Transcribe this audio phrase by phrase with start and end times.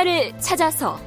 [0.00, 0.98] 역사를 찾아서.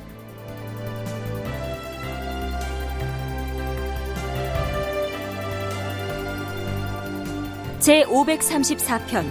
[7.79, 9.25] 제 534편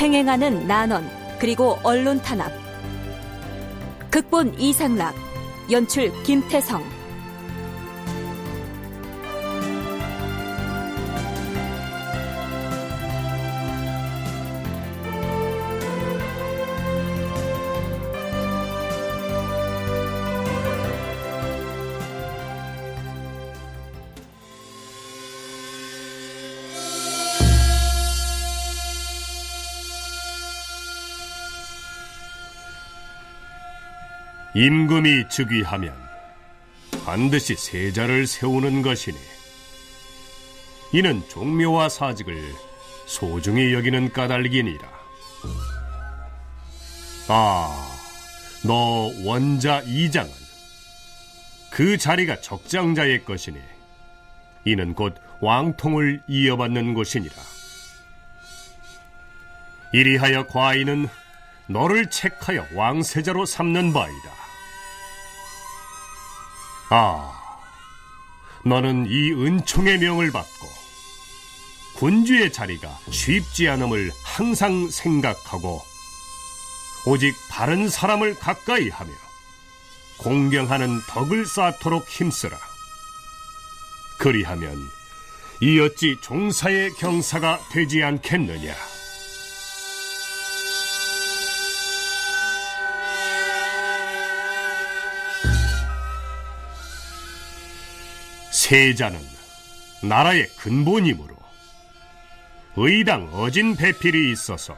[0.00, 2.50] 횡행하는 난원 그리고 언론 탄압.
[4.10, 5.14] 극본 이상락
[5.70, 6.82] 연출 김태성
[34.60, 35.96] 임금이 즉위하면
[37.06, 39.16] 반드시 세자를 세우는 것이니
[40.92, 42.54] 이는 종묘와 사직을
[43.06, 44.86] 소중히 여기는 까닭이니라.
[47.28, 47.98] 아,
[48.62, 50.30] 너 원자 이장은
[51.70, 53.58] 그 자리가 적장자의 것이니
[54.66, 57.34] 이는 곧 왕통을 이어받는 곳이니라.
[59.94, 61.08] 이리하여 과인은
[61.66, 64.39] 너를 책하여 왕세자로 삼는 바이다.
[66.90, 67.32] 아,
[68.64, 70.68] 너는 이 은총의 명을 받고
[71.94, 75.82] 군주의 자리가 쉽지 않음을 항상 생각하고
[77.06, 79.12] 오직 바른 사람을 가까이 하며
[80.18, 82.58] 공경하는 덕을 쌓도록 힘쓰라.
[84.18, 84.76] 그리하면
[85.62, 88.74] 이 어찌 종사의 경사가 되지 않겠느냐.
[98.70, 99.18] 세자는
[100.04, 101.34] 나라의 근본이므로
[102.76, 104.76] 의당 어진 배필이 있어서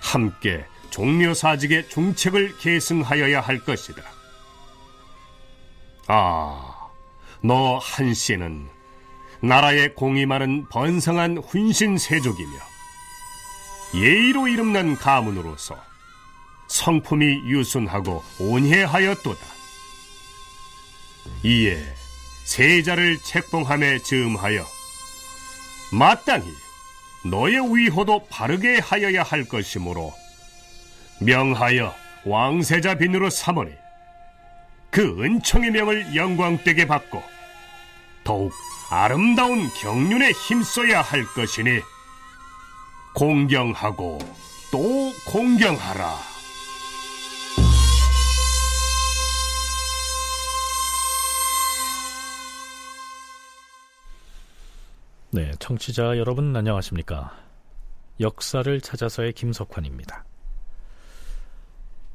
[0.00, 4.02] 함께 종묘사직의 중책을 계승하여야 할 것이다.
[6.06, 6.88] 아,
[7.42, 8.66] 너 한씨는
[9.42, 12.52] 나라의 공이 많은 번성한 훈신세족이며
[13.94, 15.76] 예의로 이름난 가문으로서
[16.68, 19.46] 성품이 유순하고 온혜하였도다.
[21.42, 22.01] 이에
[22.44, 24.66] 세자를 책봉함에 즈음하여
[25.92, 26.46] 마땅히
[27.24, 30.12] 너의 위호도 바르게 하여야 할 것이므로
[31.20, 31.94] 명하여
[32.24, 33.72] 왕세자 빈으로 삼으니
[34.90, 37.22] 그 은총의 명을 영광되게 받고
[38.24, 38.52] 더욱
[38.90, 41.80] 아름다운 경륜에 힘써야 할 것이니
[43.14, 44.18] 공경하고
[44.70, 46.31] 또 공경하라.
[55.34, 57.34] 네, 청취자 여러분 안녕하십니까?
[58.20, 60.26] 역사를 찾아서의 김석환입니다.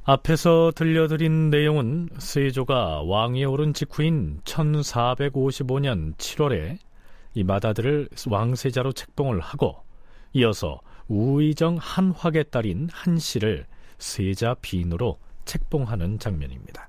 [0.04, 6.78] 앞에서 들려드린 내용은 세조가 왕위에 오른 직후인 1455년 7월에
[7.34, 9.78] 이 마다들을 왕세자로 책봉을 하고
[10.34, 13.66] 이어서 우의정 한화의 딸인 한씨를
[13.98, 16.88] 세자 빈으로 책봉하는 장면입니다.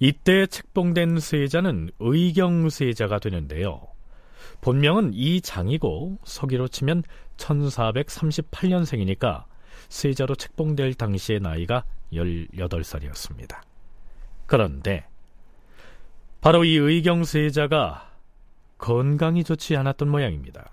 [0.00, 3.96] 이때 책봉된 세자는 의경세자가 되는데요.
[4.60, 7.04] 본명은 이장이고 서기로 치면
[7.36, 9.44] 1438년생이니까
[9.88, 13.60] 세자로 책봉될 당시의 나이가 18살이었습니다.
[14.46, 15.06] 그런데
[16.40, 18.12] 바로 이 의경 세자가
[18.78, 20.70] 건강이 좋지 않았던 모양입니다.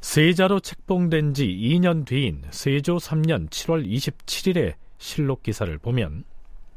[0.00, 6.24] 세자로 책봉된 지 2년 뒤인 세조 3년 7월 27일의 실록 기사를 보면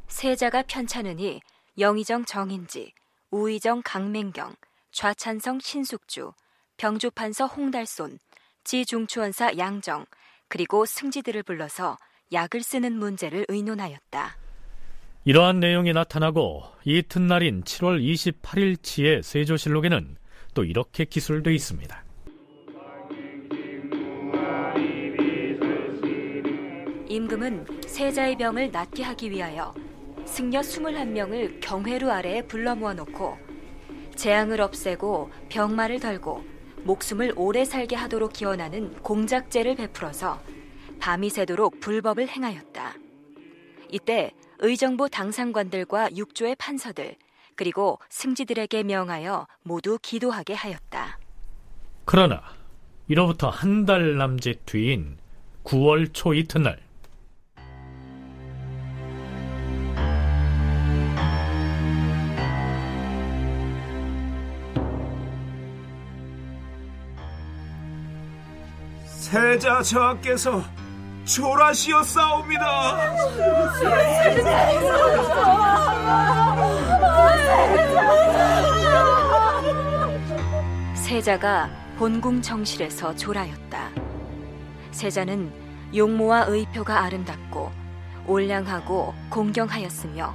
[0.07, 1.41] 세자가 편찮으니
[1.78, 2.94] 영의정 정인지,
[3.29, 4.56] 우의정 강맹경,
[4.91, 6.34] 좌찬성 신숙주,
[6.78, 8.19] 병조판서 홍달손,
[8.63, 10.06] 지중추원사 양정,
[10.47, 11.97] 그리고 승지들을 불러서
[12.31, 14.38] 약을 쓰는 문제를 의논하였다.
[15.24, 20.18] 이러한 내용이 나타나고 이튿날인 7월 28일치의 세조실록에는
[20.54, 22.04] 또 이렇게 기술돼 있습니다.
[27.07, 29.74] 임금은 세자의 병을 낫게 하기 위하여
[30.25, 33.50] 승려 21명을 경회루 아래에 불러 모아놓고
[34.16, 36.44] 재앙을 없애고 병마를 덜고
[36.84, 40.42] 목숨을 오래 살게 하도록 기원하는 공작제를 베풀어서
[41.00, 42.94] 밤이 새도록 불법을 행하였다.
[43.90, 47.16] 이때 의정부 당상관들과 육조의 판서들
[47.56, 51.19] 그리고 승지들에게 명하여 모두 기도하게 하였다.
[52.06, 52.42] 그러나
[53.07, 55.18] 이로부터 한 달 남짓 뒤인
[55.64, 56.80] 9월 초 이튿날
[69.21, 70.63] 세자 저하께서
[71.25, 72.97] 조라시었사옵니다.
[80.95, 81.69] 세자가
[82.00, 83.91] 본궁 정실에서 조라였다.
[84.89, 85.53] 세자는
[85.95, 87.71] 용모와 의표가 아름답고
[88.25, 90.33] 올량하고 공경하였으며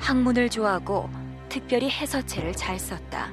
[0.00, 1.08] 학문을 좋아하고
[1.48, 3.28] 특별히 해서체를 잘 썼다.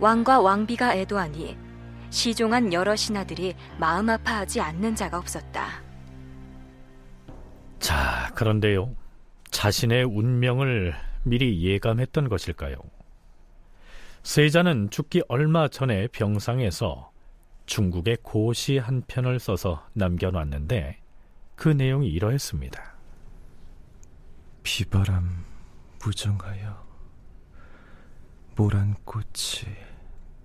[0.00, 1.71] 왕과 왕비가 애도하니
[2.12, 5.82] 시종한 여러 신하들이 마음 아파하지 않는 자가 없었다.
[7.78, 8.94] 자, 그런데요.
[9.50, 10.94] 자신의 운명을
[11.24, 12.76] 미리 예감했던 것일까요?
[14.22, 17.10] 세자는 죽기 얼마 전에 병상에서
[17.64, 21.00] 중국의 고시 한 편을 써서 남겨놨는데
[21.56, 22.94] 그 내용이 이러했습니다.
[24.62, 25.44] 비바람
[26.04, 26.86] 무정하여
[28.54, 29.74] 모란 꽃이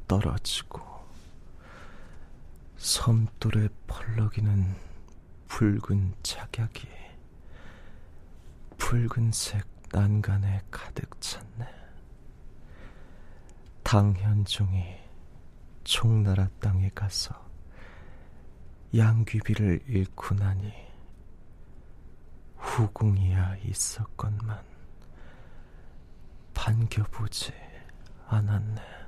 [0.07, 0.96] 떨어지고
[2.77, 4.75] 섬돌에 펄럭이는
[5.47, 6.87] 붉은 착약이
[8.77, 11.65] 붉은색 난간에 가득 찼네.
[13.83, 14.83] 당현종이
[15.83, 17.33] 총나라 땅에 가서
[18.95, 20.71] 양귀비를 잃고 나니
[22.57, 24.63] 후궁이야 있었건만
[26.53, 27.53] 반겨보지
[28.27, 29.06] 않았네.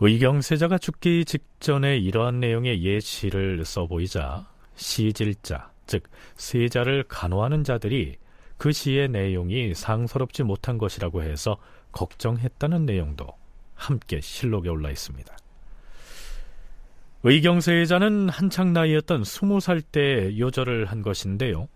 [0.00, 4.46] 의경세자가 죽기 직전에 이러한 내용의 예시를 써보이자
[4.76, 6.04] 시질자, 즉
[6.36, 8.16] 세자를 간호하는 자들이
[8.58, 11.58] 그 시의 내용이 상서롭지 못한 것이라고 해서
[11.90, 13.26] 걱정했다는 내용도
[13.74, 15.36] 함께 실록에 올라 있습니다.
[17.24, 21.68] 의경세자는 한창 나이였던 스무 살 때 요절을 한 것인데요.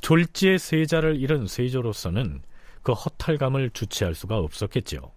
[0.00, 2.40] 졸지의 세자를 잃은 세조로서는
[2.82, 5.15] 그 허탈감을 주체할 수가 없었겠지요.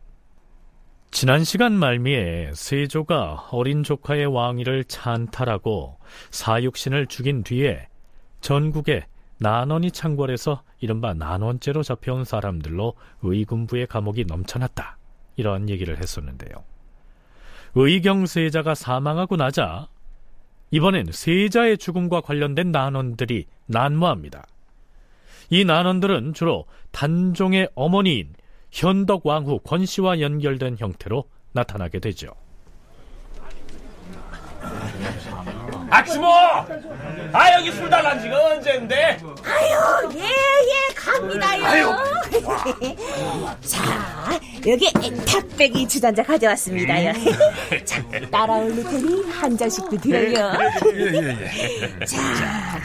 [1.11, 5.97] 지난 시간 말미에 세조가 어린 조카의 왕위를 찬탈하고
[6.29, 7.87] 사육신을 죽인 뒤에
[8.41, 9.05] 전국에
[9.39, 14.97] 난원이 창궐해서 이른바 난원죄로 잡혀온 사람들로 의군부의 감옥이 넘쳐났다.
[15.35, 16.63] 이러한 얘기를 했었는데요.
[17.75, 19.87] 의경 세자가 사망하고 나자
[20.71, 24.45] 이번엔 세자의 죽음과 관련된 난원들이 난무합니다.
[25.49, 28.33] 이 난원들은 주로 단종의 어머니인
[28.71, 32.33] 현덕 왕후 권씨와 연결된 형태로 나타나게 되죠.
[35.89, 36.27] 아추모!
[37.33, 39.19] 아 여기 술 달란 지가 언젠데?
[39.43, 41.65] 아유, 예, 예, 갑니다요.
[41.65, 41.95] 아유.
[43.61, 44.91] 자, 여기
[45.25, 47.11] 탁배기 주전자 가져왔습니다요.
[47.11, 47.85] 음.
[47.85, 50.51] 자, 따라올 테니 한 잔씩도 드려요.
[50.93, 52.05] 예, 예, 예.
[52.05, 52.79] 자,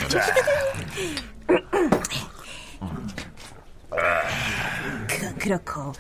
[5.09, 5.93] 그건 그렇고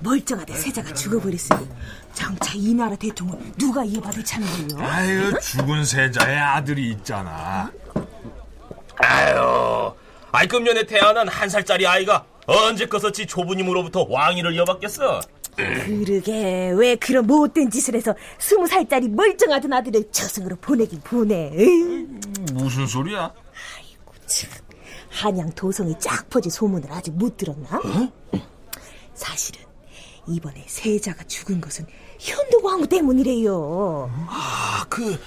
[0.00, 1.68] 멀쩡하다 세자가 죽어버렸으니
[2.12, 4.86] 장차 이 나라 대통은 누가 이어받을 거요?
[4.86, 7.70] 아유 죽은 세자의 아들이 있잖아.
[8.98, 9.92] 아유,
[10.32, 15.20] 아이 금년에 태어난 한 살짜리 아이가 언제 커서지 조부님으로부터 왕위를 이어받겠어?
[15.56, 21.50] 그러게 왜 그런 못된 짓을 해서 스무 살짜리 멀쩡하던 아들을 저승으로 보내긴 보내.
[21.54, 22.06] 에이.
[22.52, 23.32] 무슨 소리야?
[23.78, 24.50] 아이고 참.
[25.16, 27.78] 한양 도성이 쫙 퍼진 소문을 아직 못 들었나?
[27.78, 28.38] 어?
[29.14, 29.64] 사실은
[30.28, 31.86] 이번에 세자가 죽은 것은
[32.18, 34.10] 현덕왕후 때문이래요.
[34.28, 35.18] 아, 그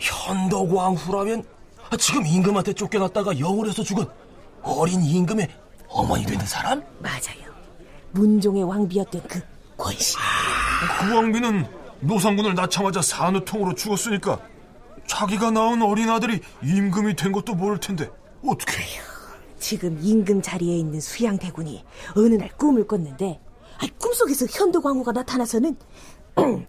[0.00, 1.44] 현덕왕후라면
[2.00, 4.06] 지금 임금한테 쫓겨났다가 영월에서 죽은
[4.62, 5.48] 어린 임금의
[5.88, 6.82] 어머니 되는 사람?
[6.98, 7.48] 맞아요.
[8.10, 9.40] 문종의 왕비였던 그
[9.76, 10.16] 권씨.
[10.18, 11.64] 아, 그 왕비는
[12.00, 14.40] 노상군을 낳자마자 산후통으로 죽었으니까
[15.06, 18.10] 자기가 낳은 어린 아들이 임금이 된 것도 모를 텐데
[18.44, 18.82] 어떻게?
[19.58, 21.84] 지금 임금 자리에 있는 수양대군이
[22.16, 23.40] 어느 날 꿈을 꿨는데
[23.78, 25.76] 아니, 꿈속에서 현도광후가 나타나서는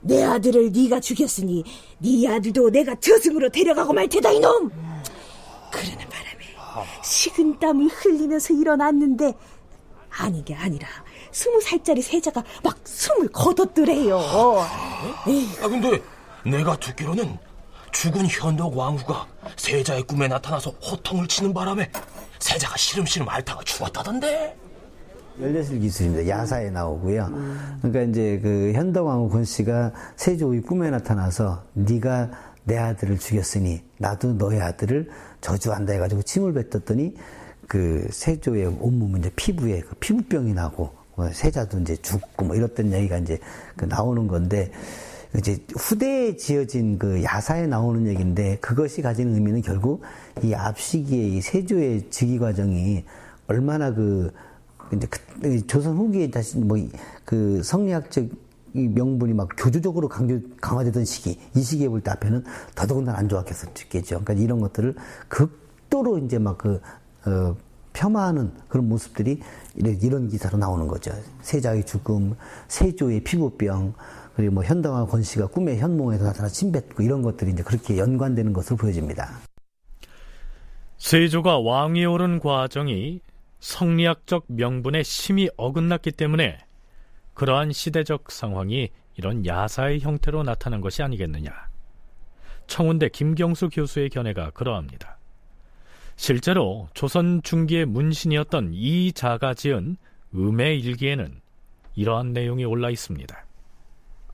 [0.00, 1.64] 내 아들을 네가 죽였으니
[1.98, 4.70] 네 아들도 내가 저승으로 데려가고 말 테다 이놈!
[5.70, 6.38] 그러는 바람에
[7.02, 9.34] 식은 땀을 흘리면서 일어났는데
[10.10, 10.88] 아닌 게 아니라
[11.32, 14.18] 스무 살짜리 세자가 막 숨을 거뒀더래요.
[14.18, 16.00] 아 근데
[16.44, 17.38] 내가 듣기로는
[17.92, 19.26] 죽은 현덕 왕후가
[19.56, 21.90] 세자의 꿈에 나타나서 호통을 치는 바람에
[22.38, 24.56] 세자가 시름시름 앓다가 죽었다던데.
[25.40, 26.28] 열려실 기술입니다.
[26.28, 27.30] 야사에 나오고요.
[27.80, 32.30] 그러니까 이제 그 현덕왕후 권 씨가 세조의 꿈에 나타나서 네가
[32.64, 35.08] 내 아들을 죽였으니 나도 너의 아들을
[35.40, 37.14] 저주한다 해가지고 침을 뱉었더니
[37.66, 43.18] 그 세조의 온몸은 이제 피부에 그 피부병이 나고 뭐 세자도 이제 죽고 뭐 이랬던 얘기가
[43.18, 43.38] 이제
[43.76, 44.70] 그 나오는 건데
[45.36, 50.02] 이제 후대에 지어진 그 야사에 나오는 얘기인데 그것이 가지는 의미는 결국
[50.42, 53.04] 이 앞시기의 이 세조의 즉위 과정이
[53.46, 54.32] 얼마나 그
[54.92, 55.06] 이제
[55.42, 56.78] 그 조선 후기에 다시 뭐
[57.28, 58.26] 그 성리학적
[58.72, 62.42] 이 명분이 막 교조적으로 강조, 강화되던 시기, 이 시기에 볼 때 앞에는
[62.74, 63.66] 더더군다나 안 좋았겠죠.
[64.20, 64.94] 그러니까 이런 것들을
[65.28, 66.80] 극도로 이제 막 그,
[67.26, 67.54] 어,
[67.92, 69.40] 폄하하는 그런 모습들이
[69.74, 71.12] 이런 기사로 나오는 거죠.
[71.42, 72.34] 세자의 죽음,
[72.68, 73.92] 세조의 피부병,
[74.38, 79.40] 그리고 뭐 현당화 권씨가 꿈의 현몽에서 나타나 침뱉고 이런 것들이 이제 그렇게 연관되는 것으로 보여집니다.
[80.96, 83.20] 세조가 왕위에 오른 과정이
[83.58, 86.56] 성리학적 명분에 심히 어긋났기 때문에
[87.34, 91.50] 그러한 시대적 상황이 이런 야사의 형태로 나타난 것이 아니겠느냐.
[92.68, 95.18] 청운대 김경수 교수의 견해가 그러합니다.
[96.14, 99.96] 실제로 조선 중기의 문신이었던 이 자가 지은
[100.32, 101.40] 음의 일기에는
[101.96, 103.47] 이러한 내용이 올라 있습니다.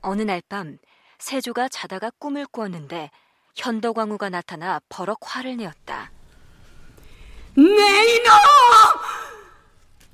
[0.05, 0.77] 어느 날 밤
[1.19, 3.09] 세조가 자다가 꿈을 꾸었는데
[3.55, 6.11] 현덕왕후가 나타나 버럭 화를 내었다.
[7.55, 8.31] 내 이놈!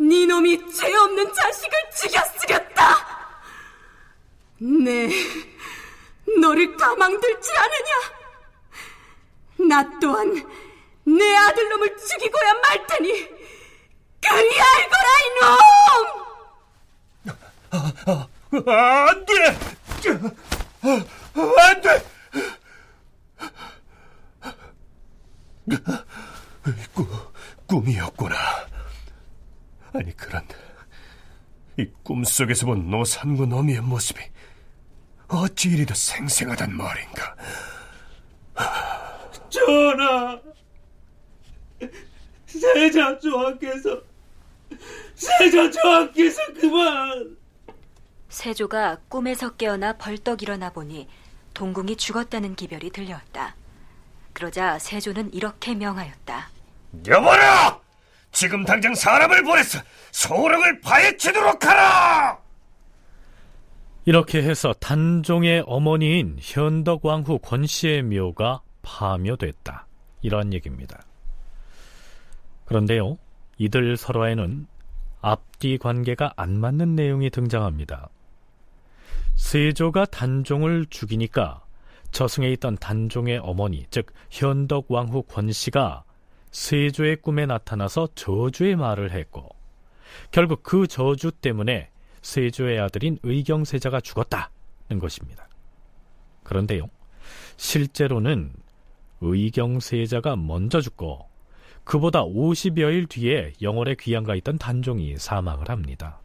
[0.09, 3.19] 네 놈이 죄 없는 자식을 죽였으렸다.
[4.59, 5.09] 네,
[6.39, 7.91] 너를 가망들지 않으냐?
[9.69, 10.33] 나 또한
[11.03, 13.11] 내 아들놈을 죽이고야 말 테니
[14.21, 15.51] 그리 알거라 이놈!
[18.69, 19.33] 안 돼!
[20.09, 22.03] 안 돼!
[26.93, 27.07] 꿈,
[27.67, 28.35] 꿈이었구나.
[29.93, 30.55] 아니, 그런데
[31.77, 34.19] 이 꿈속에서 본 노산군 어미의 모습이
[35.27, 37.35] 어찌 이리도 생생하단 말인가.
[39.49, 40.39] 전하!
[42.45, 44.01] 세자 조왕께서
[45.15, 47.40] 세자 조왕께서 그만!
[48.31, 51.07] 세조가 꿈에서 깨어나 벌떡 일어나 보니
[51.53, 53.55] 동궁이 죽었다는 기별이 들려왔다.
[54.33, 56.49] 그러자 세조는 이렇게 명하였다.
[57.07, 57.79] 여보라!
[58.31, 59.79] 지금 당장 사람을 보내서
[60.11, 62.39] 소령을 파헤치도록 하라!
[64.05, 69.85] 이렇게 해서 단종의 어머니인 현덕왕후 권씨의 묘가 파묘됐다.
[70.21, 71.03] 이러한 얘기입니다.
[72.65, 73.17] 그런데요,
[73.57, 74.67] 이들 서로에는
[75.19, 78.09] 앞뒤 관계가 안 맞는 내용이 등장합니다.
[79.41, 81.65] 세조가 단종을 죽이니까
[82.11, 86.05] 저승에 있던 단종의 어머니, 즉 현덕 왕후 권씨가
[86.51, 89.49] 세조의 꿈에 나타나서 저주의 말을 했고
[90.29, 91.89] 결국 그 저주 때문에
[92.21, 95.49] 세조의 아들인 의경세자가 죽었다는 것입니다.
[96.43, 96.89] 그런데요,
[97.57, 98.53] 실제로는
[99.19, 101.27] 의경세자가 먼저 죽고
[101.83, 106.21] 그보다 50여일 뒤에 영월에 귀양가 있던 단종이 사망을 합니다.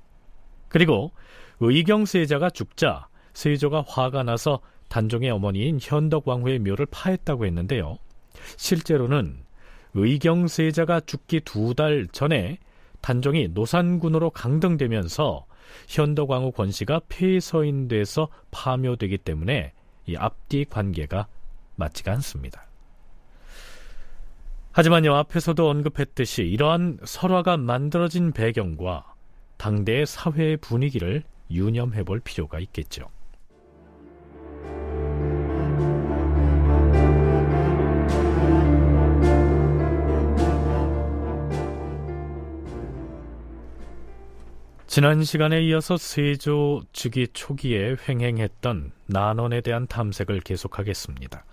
[0.69, 1.13] 그리고
[1.61, 7.99] 의경 세자가 죽자 세조가 화가 나서 단종의 어머니인 현덕왕후의 묘를 파했다고 했는데요.
[8.57, 9.39] 실제로는
[9.95, 12.59] 의경 세자가 죽기 두 달 전에
[13.01, 15.47] 단종이 노산군으로 강등되면서
[15.89, 19.73] 현덕왕후 권씨가 폐서인돼서 파묘되기 때문에
[20.07, 21.27] 이 앞뒤 관계가
[21.77, 22.67] 맞지가 않습니다.
[24.73, 29.15] 하지만요, 앞에서도 언급했듯이 이러한 설화가 만들어진 배경과
[29.57, 33.09] 당대의 사회의 분위기를 유념해 볼 필요가 있겠죠.
[44.87, 51.45] 지난 시간에 이어서 세조 즉위 초기에 횡행했던 난원에 대한 탐색을 계속하겠습니다.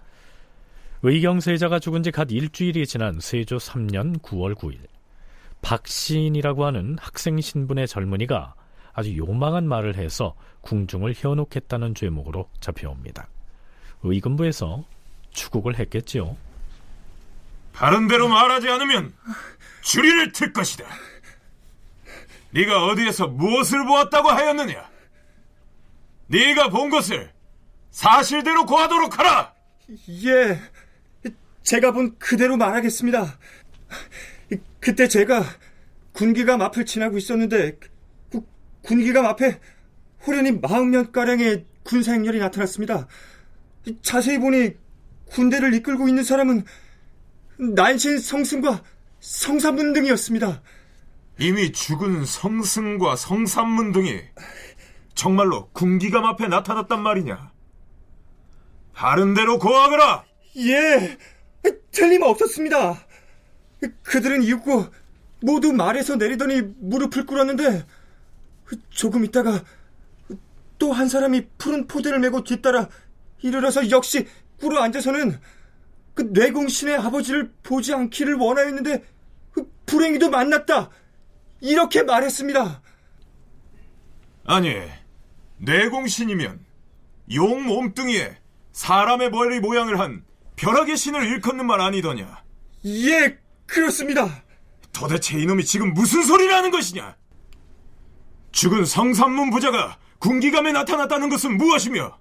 [1.02, 4.78] 의경세자가 죽은 지 갓 일주일이 지난 세조 3년 9월 9일
[5.62, 8.56] 박시인이라고 하는 학생 신분의 젊은이가
[8.94, 13.28] 아주 요망한 말을 해서 궁중을 현혹했다는 죄목으로 잡혀옵니다.
[14.04, 14.86] 의금부에서
[15.32, 16.38] 추국을 했겠지요.
[17.74, 19.14] 바른 대로 말하지 않으면
[19.82, 20.86] 주리를 틀 것이다.
[22.52, 24.90] 네가 어디에서 무엇을 보았다고 하였느냐?
[26.28, 27.32] 네가 본 것을
[27.90, 29.54] 사실대로 고하도록 하라.
[30.26, 30.60] 예,
[31.64, 33.38] 제가 본 그대로 말하겠습니다.
[34.80, 35.44] 그때 제가
[36.14, 37.93] 군기감 앞을 지나고 있었는데 그
[38.84, 39.60] 군기감 앞에
[40.26, 43.08] 호련히 마흔 가량의 군사 행렬이 나타났습니다.
[44.02, 44.74] 자세히 보니
[45.26, 46.64] 군대를 이끌고 있는 사람은
[47.58, 48.84] 난신 성승과
[49.20, 50.62] 성삼문 등이었습니다.
[51.40, 54.22] 이미 죽은 성승과 성삼문 등이
[55.16, 57.52] 정말로 군기감 앞에 나타났단 말이냐?
[58.96, 60.24] 다른 대로 고하거라!
[60.58, 61.18] 예,
[61.92, 63.06] 틀림없었습니다.
[64.04, 64.86] 그들은 이윽고
[65.42, 67.86] 모두 말에서 내리더니 무릎을 꿇었는데
[68.90, 69.64] 조금 있다가
[70.80, 72.90] 또 한 사람이 푸른 포대를 메고 뒤따라
[73.42, 74.28] 이르러서 역시
[74.60, 75.40] 꿇어 앉아서는
[76.14, 79.04] 그 뇌공신의 아버지를 보지 않기를 원하였는데
[79.86, 80.90] 불행히도 만났다.
[81.62, 82.82] 이렇게 말했습니다.
[84.46, 84.76] 아니,
[85.58, 86.60] 내공신이면
[87.34, 88.38] 용 몸뚱이에
[88.74, 90.24] 사람의 머리 모양을 한
[90.58, 92.44] 벼락의 신을 일컫는 말 아니더냐?
[92.86, 94.44] 예, 그렇습니다.
[94.92, 97.16] 도대체 이놈이 지금 무슨 소리를 하는 것이냐?
[98.54, 102.18] 죽은 성삼문 부자가 군기감에 나타났다는 것은 무엇이며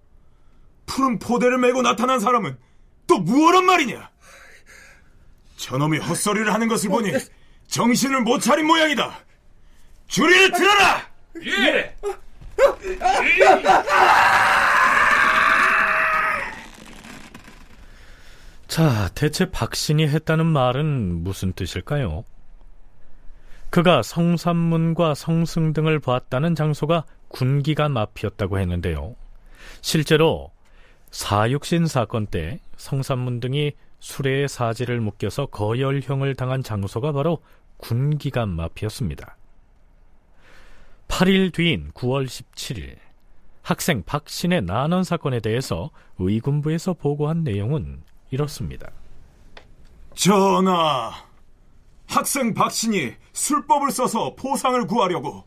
[0.87, 2.59] 푸른 포대를 메고 나타난 사람은
[3.07, 4.11] 또 무엇란 말이냐?
[5.57, 7.13] 저놈이 헛소리를 하는 것을 보니
[7.69, 9.21] 정신을 못 차린 모양이다.
[10.09, 11.07] 주리를 들어라!
[11.45, 11.95] 예!
[18.67, 22.25] 자, 대체 박신이 했다는 말은 무슨 뜻일까요?
[23.73, 29.17] 그가 성산문과 성승 등을 보았다는 장소가 군기감 앞이었다고 했는데요.
[29.81, 30.51] 실제로
[31.11, 37.39] 사육신 사건 때 성산문 등이 수레의 사지를 묶여서 거열형을 당한 장소가 바로
[37.79, 39.39] 군기감 앞이었습니다.
[41.09, 42.99] 8일 뒤인 9월 17일
[43.63, 45.89] 학생 박신의 난원 사건에 대해서
[46.19, 48.91] 의군부에서 보고한 내용은 이렇습니다.
[50.15, 51.32] 전하,
[52.13, 55.45] 학생 박신이 술법을 써서 포상을 구하려고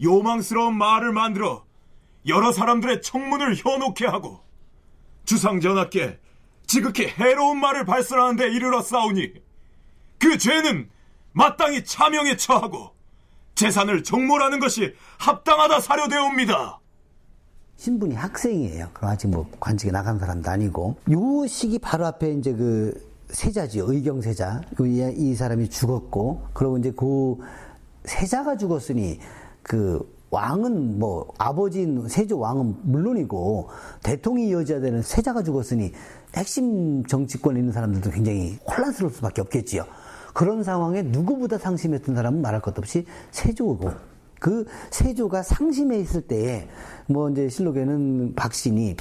[0.00, 1.64] 요망스러운 말을 만들어
[2.28, 4.38] 여러 사람들의 청문을 현혹해 하고
[5.24, 6.20] 주상 전하께
[6.68, 9.32] 지극히 해로운 말을 발설하는데 이르러 싸우니
[10.20, 10.88] 그 죄는
[11.32, 12.92] 마땅히 차명에 처하고
[13.56, 16.78] 재산을 정몰하는 것이 합당하다 사료되옵니다.
[17.78, 18.90] 신분이 학생이에요.
[18.92, 20.96] 그럼 아직 뭐 관직에 나간 사람도 아니고.
[21.10, 22.94] 요 시기 바로 앞에 이제 그
[23.30, 23.90] 세자지요.
[23.90, 24.62] 의경세자.
[24.80, 27.36] 이, 이 사람이 죽었고, 그리고 이제 그
[28.04, 29.18] 세자가 죽었으니
[29.62, 33.68] 그 왕은 뭐 아버지인 세조 왕은 물론이고
[34.02, 35.92] 대통령이 이어져야 되는 세자가 죽었으니
[36.34, 39.84] 핵심 정치권에 있는 사람들도 굉장히 혼란스러울 수밖에 없겠지요.
[40.34, 43.90] 그런 상황에 누구보다 상심했던 사람은 말할 것 없이 세조고
[44.38, 46.68] 그 세조가 상심해 있을 때에
[47.06, 48.96] 뭐 이제 실록에는 박신이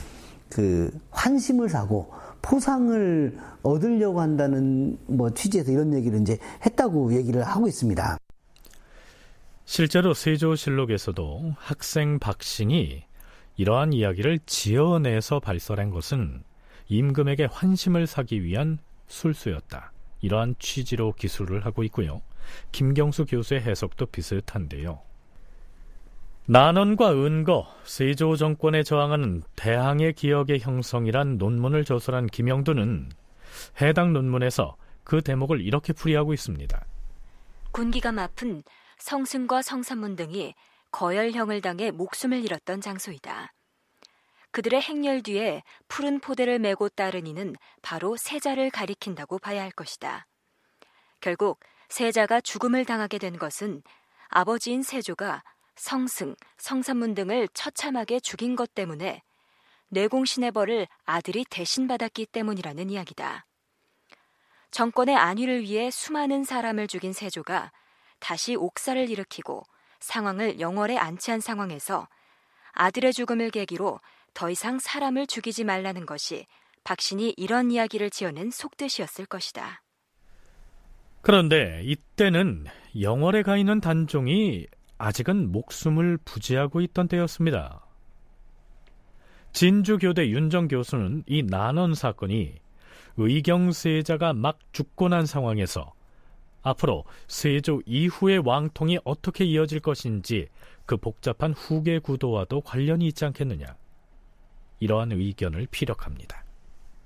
[0.50, 2.12] 그 환심을 사고
[2.46, 8.18] 포상을 얻으려고 한다는 뭐 취지에서 이런 얘기를 이제 했다고 얘기를 하고 있습니다.
[9.66, 13.04] 실제로 세조실록에서도 학생 박신이
[13.58, 16.44] 이러한 이야기를 지어내서 발설한 것은
[16.88, 18.78] 임금에게 환심을 사기 위한
[19.08, 19.92] 술수였다.
[20.22, 22.22] 이러한 취지로 기술을 하고 있고요.
[22.72, 25.00] 김경수 교수의 해석도 비슷한데요.
[26.48, 33.10] 난원과 은거, 세조 정권에 저항하는 대항의 기억의 형성이란 논문을 저술한 김영두는
[33.82, 36.86] 해당 논문에서 그 대목을 이렇게 풀이하고 있습니다.
[37.72, 38.62] 군기가 아픈
[39.00, 40.54] 성승과 성산문 등이
[40.92, 43.52] 거열형을 당해 목숨을 잃었던 장소이다.
[44.52, 50.28] 그들의 행렬 뒤에 푸른 포대를 메고 따른 이는 바로 세자를 가리킨다고 봐야 할 것이다.
[51.22, 53.82] 결국 세자가 죽음을 당하게 된 것은
[54.30, 55.44] 아버지인 세조가
[55.76, 59.22] 성승, 성산문 등을 처참하게 죽인 것 때문에
[59.90, 63.46] 내공신의 벌을 아들이 대신 받았기 때문이라는 이야기다.
[64.72, 67.72] 정권의 안위를 위해 수많은 사람을 죽인 세조가
[68.20, 69.64] 다시 옥사를 일으키고
[70.00, 72.08] 상황을 영월에 안치한 상황에서
[72.74, 74.00] 아들의 죽음을 계기로
[74.34, 76.46] 더 이상 사람을 죽이지 말라는 것이
[76.84, 79.82] 박신이 이런 이야기를 지어낸 속뜻이었을 것이다.
[81.22, 82.66] 그런데 이때는
[83.00, 87.82] 영월에 가 있는 단종이 아직은 목숨을 부지하고 있던 때였습니다.
[89.52, 92.56] 진주교대 윤정 교수는 이 난원 사건이
[93.18, 95.94] 의경 세자가 막 죽고 난 상황에서
[96.62, 100.48] 앞으로 세조 이후의 왕통이 어떻게 이어질 것인지
[100.86, 103.76] 그 복잡한 후계 구도와도 관련이 있지 않겠느냐.
[104.80, 106.44] 이러한 의견을 피력합니다.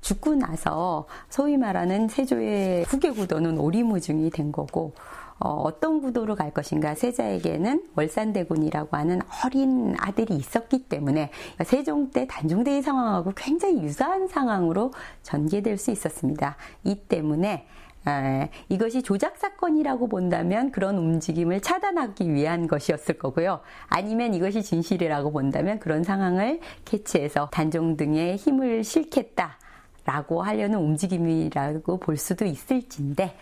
[0.02, 4.94] 죽고 나서 소위 말하는 세조의 후계 구도는 오리무중이 된 거고
[5.40, 11.32] 어, 떤 구도로 갈 것인가 세자에게는 월산대군이라고 하는 어린 아들이 있었기 때문에
[11.64, 14.92] 세종 때 단종대의 상황하고 굉장히 유사한 상황으로
[15.24, 16.58] 전개될 수 있었습니다.
[16.84, 17.66] 이 때문에
[18.08, 23.62] 에, 이것이 조작 사건이라고 본다면 그런 움직임을 차단하기 위한 것이었을 거고요.
[23.88, 32.46] 아니면 이것이 진실이라고 본다면 그런 상황을 캐치해서 단종 등의 힘을 실겠다라고 하려는 움직임이라고 볼 수도
[32.46, 33.36] 있을진데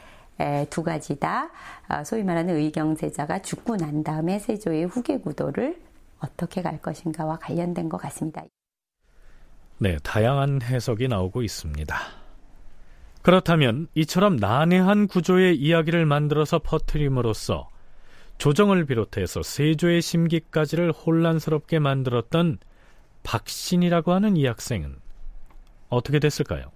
[0.70, 1.50] 두 가지 다
[1.88, 5.80] 아, 소위 말하는 의경세자가 죽고 난 다음에 세조의 후계 구도를
[6.20, 8.44] 어떻게 갈 것인가와 관련된 것 같습니다.
[9.80, 11.96] 네, 다양한 해석이 나오고 있습니다.
[13.22, 17.70] 그렇다면 이처럼 난해한 구조의 이야기를 만들어서 퍼뜨림으로써
[18.38, 22.60] 조정을 비롯해서 세조의 심기까지를 혼란스럽게 만들었던
[23.24, 24.96] 박신이라고 하는 이 학생은
[25.90, 26.72] 어떻게 됐을까요?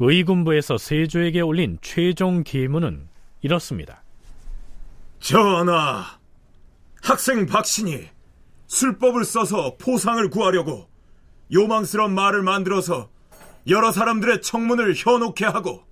[0.00, 3.08] 의군부에서 세조에게 올린 최종 계문은
[3.42, 4.02] 이렇습니다.
[5.20, 6.18] 전하,
[7.02, 8.08] 학생 박신이
[8.66, 10.88] 술법을 써서 포상을 구하려고
[11.52, 13.10] 요망스러운 말을 만들어서
[13.68, 15.84] 여러 사람들의 청문을 현혹해 하고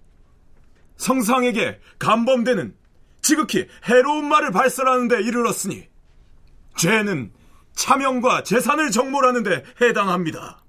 [0.97, 2.75] 성상에게 간범되는
[3.21, 5.87] 지극히 해로운 말을 발설하는 데 이르렀으니
[6.77, 7.31] 죄는
[7.75, 10.63] 차명과 재산을 정몰하는 데 해당합니다.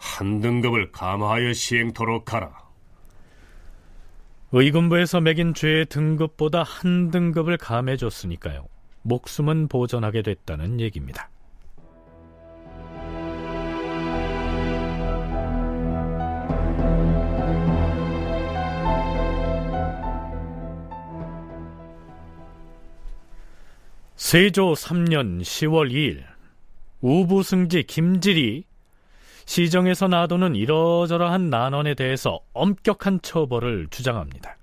[0.00, 2.58] 한 등급을 감하여 시행토록 하라.
[4.52, 8.66] 의군부에서 매긴 죄의 등급보다 한 등급을 감해줬으니까요.
[9.02, 11.30] 목숨은 보전하게 됐다는 얘기입니다.
[24.16, 26.22] 세조 3년 10월 2일
[27.00, 28.69] 우부승지 김질이
[29.46, 34.56] 시정에서 나도는 이러저러한 난원에 대해서 엄격한 처벌을 주장합니다.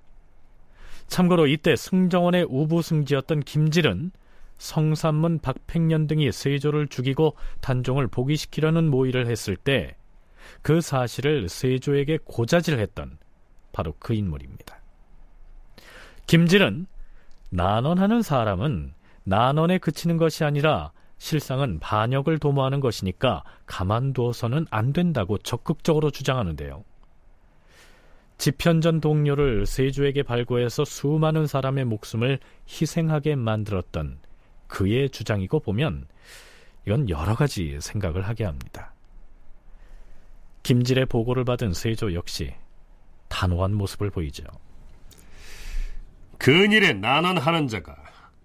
[1.06, 4.10] 참고로 이때 승정원의 우부승지였던 김질은
[4.58, 9.98] 성삼문 박팽년 등이 세조를 죽이고 단종을 복위시키려는 모의를 했을 때
[10.62, 13.18] 그 사실을 세조에게 고자질했던
[13.72, 14.80] 바로 그 인물입니다.
[16.26, 16.86] 김질은
[17.50, 18.92] 난원하는 사람은
[19.24, 26.84] 난원에 그치는 것이 아니라 실상은 반역을 도모하는 것이니까 가만두어서는 안 된다고 적극적으로 주장하는데요.
[28.38, 34.18] 집현전 동료를 세조에게 발고해서 수많은 사람의 목숨을 희생하게 만들었던
[34.68, 36.06] 그의 주장이고 보면
[36.86, 38.94] 이건 여러 가지 생각을 하게 합니다.
[40.62, 42.54] 김질의 보고를 받은 세조 역시
[43.28, 44.44] 단호한 모습을 보이죠.
[46.38, 47.96] 근일에 난원하는 자가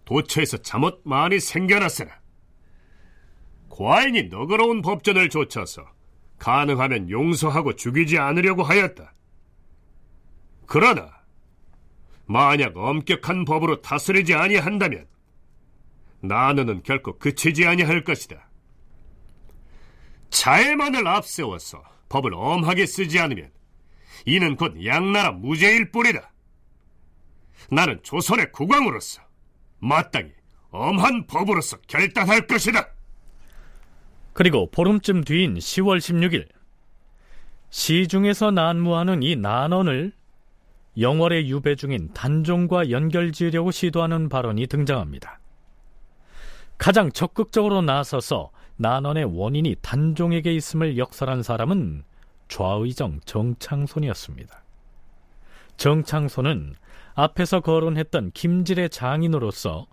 [0.05, 2.22] 도처에서 잠옷 많이 생겨났으나
[3.75, 5.83] 과인이 너그러운 법전을 좇아서
[6.37, 9.11] 가능하면 용서하고 죽이지 않으려고 하였다.
[10.67, 11.11] 그러나
[12.25, 15.07] 만약 엄격한 법으로 다스리지 아니한다면
[16.19, 18.47] 나는 결코 그치지 아니할 것이다.
[20.29, 23.51] 자해만을 앞세워서 법을 엄하게 쓰지 않으면
[24.27, 26.31] 이는 곧 양나라 무죄일 뿐이다.
[27.71, 29.23] 나는 조선의 국왕으로서
[29.79, 30.31] 마땅히
[30.69, 32.92] 엄한 법으로서 결단할 것이다.
[34.33, 36.47] 그리고 보름쯤 뒤인 10월 16일
[37.69, 40.11] 시중에서 난무하는 이 난원을
[40.99, 45.39] 영월의 유배 중인 단종과 연결지으려고 시도하는 발언이 등장합니다.
[46.77, 52.03] 가장 적극적으로 나서서 난원의 원인이 단종에게 있음을 역설한 사람은
[52.47, 54.63] 좌의정 정창손이었습니다.
[55.77, 56.75] 정창손은
[57.15, 59.87] 앞에서 거론했던 김질의 장인으로서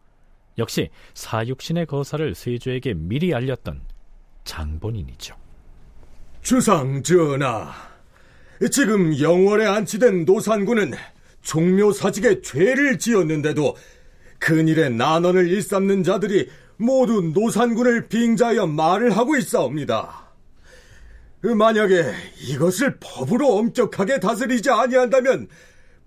[0.59, 3.81] 역시 사육신의 거사를 세조에게 미리 알렸던
[4.45, 5.35] 장본인이죠.
[6.43, 7.73] 주상 전하,
[8.71, 10.93] 지금 영월에 안치된 노산군은
[11.43, 13.77] 종묘 사직에 죄를 지었는데도
[14.39, 20.31] 근일에 난원을 일삼는 자들이 모두 노산군을 빙자하여 말을 하고 있사옵니다.
[21.43, 22.13] 만약에
[22.49, 25.49] 이것을 법으로 엄격하게 다스리지 아니한다면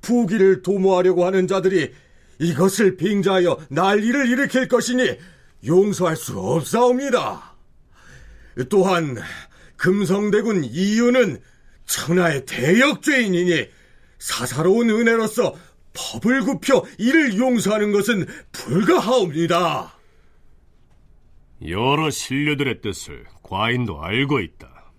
[0.02, 1.92] 부기를 도모하려고 하는 자들이
[2.40, 5.18] 이것을 빙자하여 난리를 일으킬 것이니
[5.66, 7.53] 용서할 수 없사옵니다.
[8.70, 9.18] 또한
[9.78, 11.42] 금성대군 이유는
[11.86, 13.68] 천하의 대역죄인이니
[14.20, 15.56] 사사로운 은혜로서
[15.94, 19.98] 법을 굽혀 이를 용서하는 것은 불가하옵니다.
[21.68, 24.92] 여러 신료들의 뜻을 과인도 알고 있다.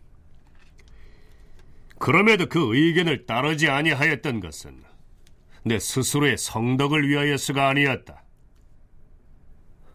[1.98, 4.82] 그럼에도 그 의견을 따르지 아니하였던 것은
[5.64, 8.22] 내 스스로의 성덕을 위하여서가 아니었다.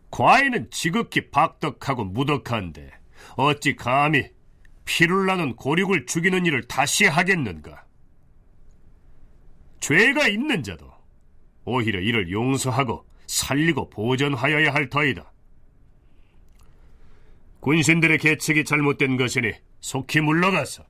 [0.10, 2.99] 과인은 지극히 박덕하고 무덕한데
[3.40, 4.30] 어찌 감히
[4.84, 7.86] 피를 나는 고륙을 죽이는 일을 다시 하겠는가?
[9.80, 10.92] 죄가 있는 자도
[11.64, 15.32] 오히려 이를 용서하고 살리고 보전하여야 할 터이다.
[17.62, 20.84] 군신들의 계책이 잘못된 것이니 속히 물러가서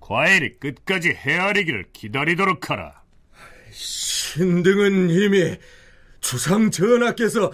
[0.00, 3.04] 과일이 끝까지 헤아리기를 기다리도록 하라.
[3.70, 5.56] 신등은 이미
[6.20, 7.52] 주상 전하께서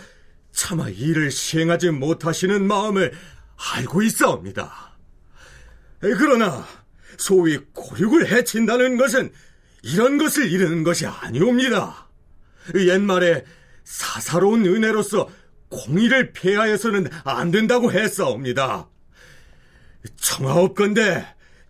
[0.51, 3.13] 차마 이를 시행하지 못하시는 마음을
[3.57, 4.99] 알고 있사옵니다.
[6.01, 6.67] 그러나
[7.17, 9.33] 소위 고륙을 해친다는 것은
[9.83, 12.09] 이런 것을 이르는 것이 아니옵니다.
[12.75, 13.45] 옛말에
[13.85, 15.29] 사사로운 은혜로서
[15.69, 18.89] 공의를 폐하여서는 안 된다고 했사옵니다.
[20.17, 21.27] 청하옵건대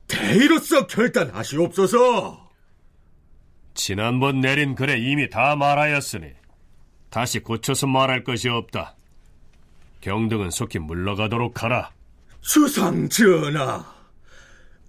[0.07, 2.51] 대의로서 결단하시옵소서.
[3.75, 6.33] 지난번 내린 글에 이미 다 말하였으니
[7.11, 8.94] 다시 고쳐서 말할 것이 없다.
[10.05, 11.91] 경등은 속히 물러가도록 하라.
[12.43, 13.83] 주상 전하,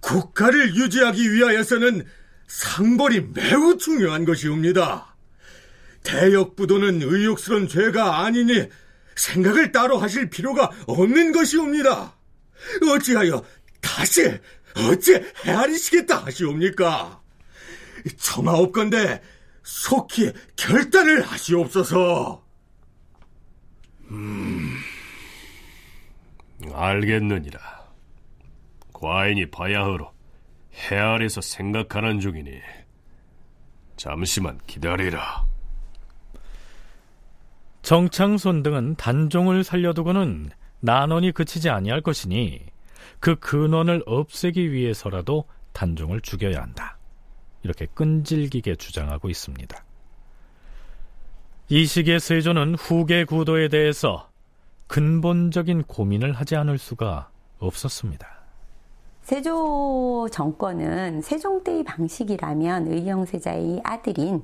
[0.00, 2.04] 국가를 유지하기 위하여서는
[2.46, 5.16] 상벌이 매우 중요한 것이옵니다.
[6.02, 8.68] 대역부도는 의욕스러운 죄가 아니니
[9.16, 12.14] 생각을 따로 하실 필요가 없는 것이옵니다.
[12.86, 13.42] 어찌하여
[13.80, 14.38] 다시
[14.74, 15.14] 어찌
[15.46, 17.22] 헤아리시겠다 하시옵니까?
[18.18, 19.22] 청하옵건대
[19.62, 22.44] 속히 결단을 하시옵소서.
[24.10, 24.76] 음,
[26.72, 27.60] 알겠느니라.
[28.92, 30.10] 과인이 바야흐로
[30.74, 32.60] 헤아려서 생각하는 중이니
[33.96, 35.44] 잠시만 기다리라.
[37.82, 42.66] 정창손 등은 단종을 살려두고는 난원이 그치지 아니할 것이니
[43.20, 46.98] 그 근원을 없애기 위해서라도 단종을 죽여야 한다.
[47.62, 49.84] 이렇게 끈질기게 주장하고 있습니다.
[51.68, 54.30] 이 시기의 세조는 후계 구도에 대해서
[54.86, 58.36] 근본적인 고민을 하지 않을 수가 없었습니다.
[59.22, 64.42] 세조 정권은 세종 때의 방식이라면 의경세자의 아들인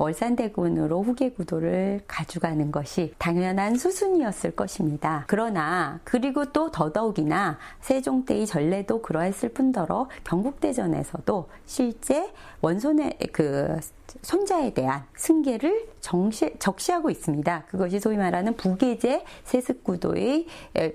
[0.00, 5.24] 월산대군으로 후계 구도를 가져가는 것이 당연한 수순이었을 것입니다.
[5.26, 12.32] 그러나 그리고 또 더더욱이나 세종 때의 전례도 그러했을 뿐더러 경국대전에서도 실제
[12.62, 13.78] 원손의 그
[14.22, 17.66] 손자에 대한 승계를 정시, 적시하고 있습니다.
[17.68, 20.46] 그것이 소위 말하는 부계제 세습구도의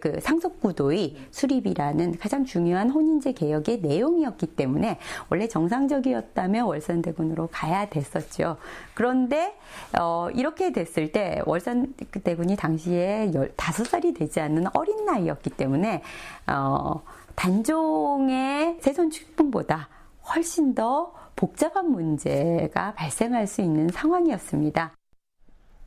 [0.01, 4.97] 그 상속구도의 수립이라는 가장 중요한 혼인제 개혁의 내용이었기 때문에
[5.29, 8.57] 원래 정상적이었다면 월산대군으로 가야 됐었죠.
[8.95, 9.55] 그런데
[9.99, 16.01] 어, 이렇게 됐을 때 월산대군이 당시에 15살이 되지 않는 어린 나이였기 때문에
[16.47, 17.03] 어,
[17.35, 19.89] 단종의 세손 축풍보다
[20.33, 24.93] 훨씬 더 복잡한 문제가 발생할 수 있는 상황이었습니다.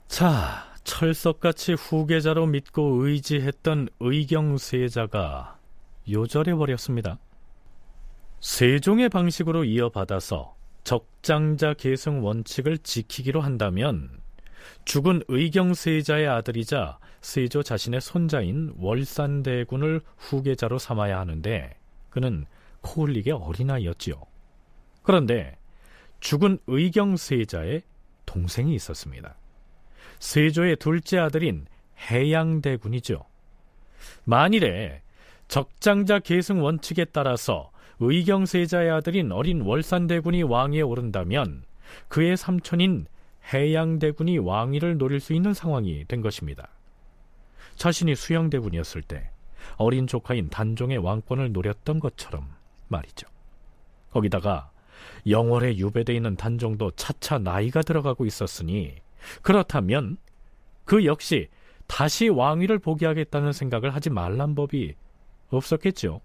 [0.07, 5.59] 자, 철석같이 후계자로 믿고 의지했던 의경세자가
[6.11, 7.19] 요절해 버렸습니다.
[8.41, 10.58] 세종의 방식으로 이어받아서
[10.89, 14.09] 적장자 계승 원칙을 지키기로 한다면
[14.87, 21.75] 죽은 의경 세자의 아들이자 세조 자신의 손자인 월산대군을 후계자로 삼아야 하는데
[22.09, 22.47] 그는
[22.81, 24.15] 코울릭의 어린아이였지요.
[25.03, 25.59] 그런데
[26.21, 27.83] 죽은 의경 세자의
[28.25, 29.37] 동생이 있었습니다.
[30.21, 31.67] 세조의 둘째 아들인
[32.11, 33.27] 해양대군이죠.
[34.25, 35.03] 만일에
[35.49, 41.65] 적장자 계승 원칙에 따라서 의경세자의 아들인 어린 월산대군이 왕위에 오른다면
[42.09, 43.07] 그의 삼촌인
[43.53, 46.69] 해양대군이 왕위를 노릴 수 있는 상황이 된 것입니다.
[47.77, 49.31] 자신이 수영대군이었을 때
[49.77, 52.49] 어린 조카인 단종의 왕권을 노렸던 것처럼
[52.89, 53.27] 말이죠.
[54.11, 54.71] 거기다가
[55.27, 58.97] 영월에 유배돼 있는 단종도 차차 나이가 들어가고 있었으니
[59.43, 60.17] 그렇다면
[60.85, 61.49] 그 역시
[61.87, 64.95] 다시 왕위를 포기하겠다는 생각을 하지 말란 법이
[65.51, 66.21] 없었겠죠.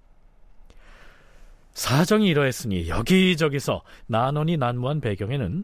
[1.74, 5.64] 사정이 이러했으니 여기저기서 난원이 난무한 배경에는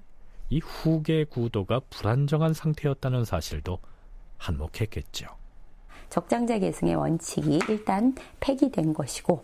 [0.49, 3.79] 이 후계 구도가 불안정한 상태였다는 사실도
[4.37, 5.27] 한몫했겠죠.
[6.09, 9.43] 적장자 계승의 원칙이 일단 폐기된 것이고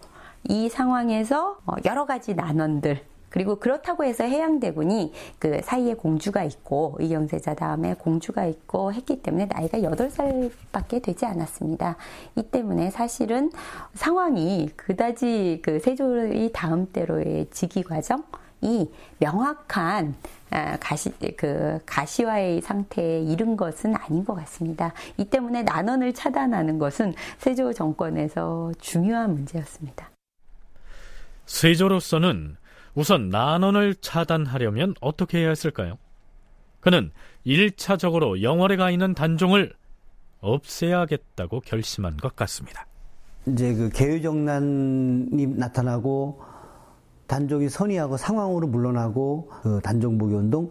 [0.50, 7.56] 이 상황에서 어, 여러 가지 난원들 그리고 그렇다고 해서 해양대군이 그 사이에 공주가 있고 의경세자
[7.56, 11.98] 다음에 공주가 있고 했기 때문에 나이가 8살밖에 되지 않았습니다.
[12.38, 13.52] 이 때문에 사실은
[13.94, 20.16] 상황이 그다지 그 세조의 다음 때로의 즉위 과정이 명확한
[20.52, 24.94] 아, 가시, 그, 가시화의 상태에 이른 것은 아닌 것 같습니다.
[25.18, 30.10] 이 때문에 난원을 차단하는 것은 세조 정권에서 중요한 문제였습니다.
[31.46, 32.56] 세조로서는
[32.96, 35.98] 우선 난원을 차단하려면 어떻게 해야 했을까요?
[36.80, 37.12] 그는
[37.46, 39.74] 1차적으로 영월에 가 있는 단종을
[40.40, 42.86] 없애야겠다고 결심한 것 같습니다.
[43.48, 46.42] 이제 그 개유정난이 나타나고
[47.28, 50.70] 단종이 선의하고 상황으로 물러나고 그 단종복위 운동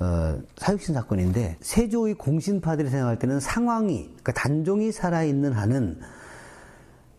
[0.00, 6.00] 어, 사육신 사건인데 세조의 공신파들이 생각할 때는 상황이 그러니까 단종이 살아있는 한은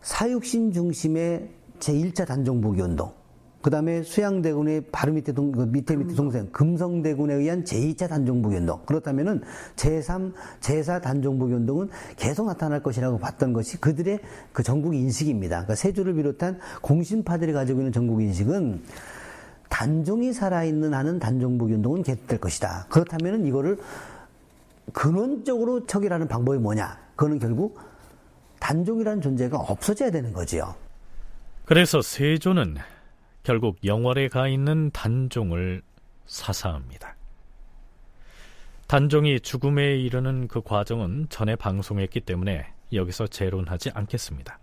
[0.01, 3.13] 사육신 중심의 제1차 단종복위 운동
[3.65, 9.41] 그 다음에 수양대군의 바로 밑에 동, 그 밑에 밑에 동생 금성대군에 의한 제2차 단종복운동 그렇다면은
[9.75, 14.19] 제3, 제4 단종복운동은 계속 나타날 것이라고 봤던 것이 그들의
[14.54, 15.56] 그 전국 인식입니다.
[15.56, 18.84] 그러니까 세조를 비롯한 공신파들이 가지고 있는 전국 인식은
[19.69, 22.86] 단종이 살아있는 한은 단종복운동은 계속될 것이다.
[22.89, 23.80] 그렇다면은 이거를
[24.93, 26.99] 근원적으로 척이라는 방법이 뭐냐?
[27.15, 27.80] 그거는 결국
[28.60, 30.75] 단종이라는 존재가 없어져야 되는 거지요.
[31.65, 32.75] 그래서 세조는
[33.45, 35.84] 결국 영월에 가 있는 단종을
[36.25, 37.15] 사사합니다.
[38.88, 44.58] 단종이 죽음에 이르는 그 과정은 전에 방송했기 때문에 여기서 재론하지 않겠습니다.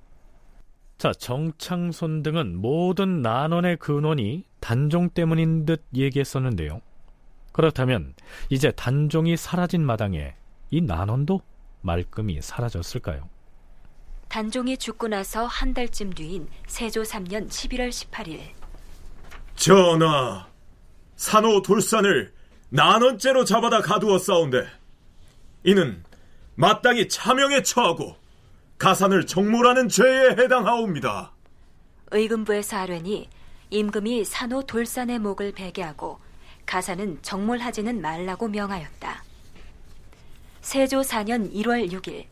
[0.99, 6.81] 자, 정창손 등은 모든 난원의 근원이 단종 때문인 듯 얘기했었는데요.
[7.53, 8.15] 그렇다면
[8.51, 10.35] 이제 단종이 사라진 마당에
[10.73, 11.41] 이 난원도
[11.83, 13.29] 말끔히 사라졌을까요?
[14.29, 18.62] 단종이 죽고 나서 한 달쯤 뒤인 세조 3년 11월 18일
[19.55, 20.47] 전하,
[21.17, 22.33] 산호 돌산을
[22.71, 24.67] 난원째로 잡아다 가두어 싸운데
[25.65, 26.03] 이는
[26.55, 28.17] 마땅히 차명에 처하고
[28.79, 31.33] 가산을 정몰하는 죄에 해당하옵니다.
[32.11, 33.29] 의금부에서 하려니
[33.71, 36.19] 임금이 산호 돌산의 목을 베게 하고
[36.67, 39.25] 가산은 정몰하지는 말라고 명하였다.
[40.61, 42.25] 세조 4년 1월 6일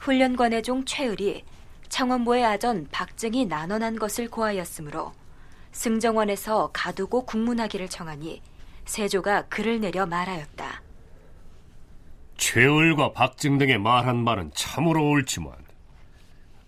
[0.00, 1.44] 훈련관의 종 최을이
[1.88, 5.12] 창원부의 아전 박증이 난원한 것을 고하였으므로
[5.74, 8.40] 승정원에서 가두고 국문하기를 청하니
[8.86, 10.82] 세조가 글을 내려 말하였다.
[12.36, 15.52] 최을과 박증 등의 말한 말은 참으로 옳지만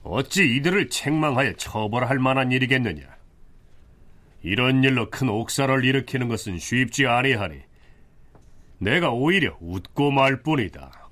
[0.03, 3.05] 어찌 이들을 책망하여 처벌할 만한 일이겠느냐?
[4.43, 7.63] 이런 일로 큰 옥사를 일으키는 것은 쉽지 아니하니
[8.79, 11.09] 내가 오히려 웃고 말 뿐이다.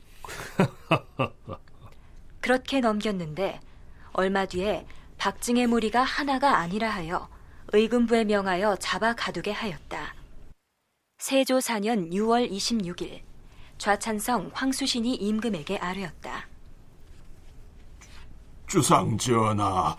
[2.41, 3.61] 그렇게 넘겼는데
[4.13, 4.85] 얼마 뒤에
[5.19, 7.29] 박증의 무리가 하나가 아니라 하여
[7.75, 10.15] 의금부에 명하여 잡아 가두게 하였다.
[11.19, 13.21] 세조 4년 6월 26일
[13.79, 16.47] 좌찬성 황수신이 임금에게 아뢰었다.
[18.69, 19.97] 주상 전하,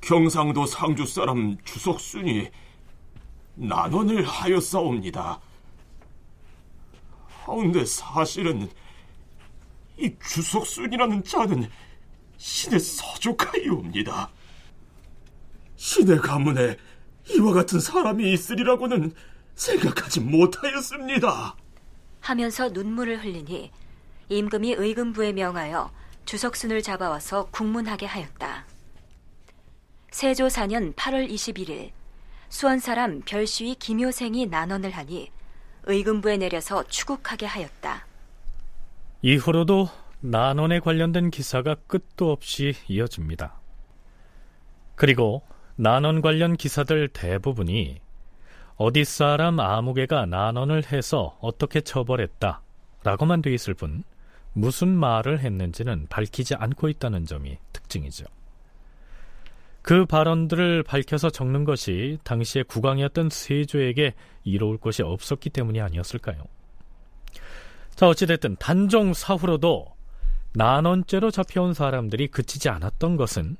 [0.00, 2.48] 경상도 상주 사람 주석순이
[3.56, 5.40] 난원을 하였사옵니다.
[7.42, 8.70] 하운데 사실은
[9.98, 11.68] 이 주석순이라는 자는
[12.36, 14.30] 신의 서족하이옵니다.
[15.76, 16.76] 신의 가문에
[17.30, 19.12] 이와 같은 사람이 있으리라고는
[19.54, 21.56] 생각하지 못하였습니다.
[22.20, 23.70] 하면서 눈물을 흘리니
[24.28, 25.90] 임금이 의금부에 명하여
[26.24, 28.64] 주석순을 잡아와서 국문하게 하였다.
[30.10, 31.90] 세조 4년 8월 21일
[32.48, 35.30] 수원 사람 별시위 김효생이 난원을 하니
[35.84, 38.06] 의금부에 내려서 추국하게 하였다.
[39.22, 39.88] 이후로도
[40.20, 43.60] 난원에 관련된 기사가 끝도 없이 이어집니다.
[44.94, 45.42] 그리고
[45.76, 48.00] 난원 관련 기사들 대부분이
[48.76, 52.62] 어디 사람 아무개가 난원을 해서 어떻게 처벌했다
[53.02, 54.04] 라고만 돼 있을 뿐
[54.52, 58.24] 무슨 말을 했는지는 밝히지 않고 있다는 점이 특징이죠.
[59.82, 66.44] 그 발언들을 밝혀서 적는 것이 당시의 국왕이었던 세조에게 이로울 것이 없었기 때문이 아니었을까요?
[67.94, 69.94] 자, 어찌됐든 단종 사후로도
[70.54, 73.56] 난원죄로 잡혀온 사람들이 그치지 않았던 것은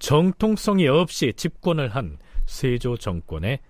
[0.00, 3.60] 정통성이 없이 집권을 한 세조 정권의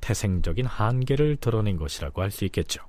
[0.00, 2.82] 태생적인 한계를 드러낸 것이라고 할 수 있겠죠.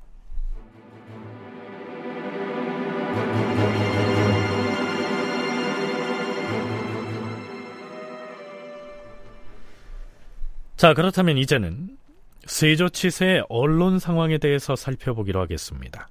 [10.76, 11.98] 자, 그렇다면 이제는
[12.46, 16.08] 세조 치세의 언론 상황에 대해서 살펴보기로 하겠습니다.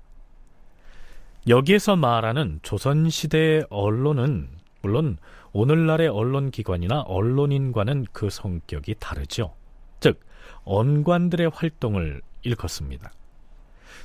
[1.49, 4.49] 여기에서 말하는 조선시대의 언론은
[4.83, 5.19] 물론
[5.53, 9.55] 오늘날의 언론기관이나 언론인과는 그 성격이 다르죠.
[10.01, 10.21] 즉,
[10.65, 13.13] 언관들의 활동을 일컫습니다.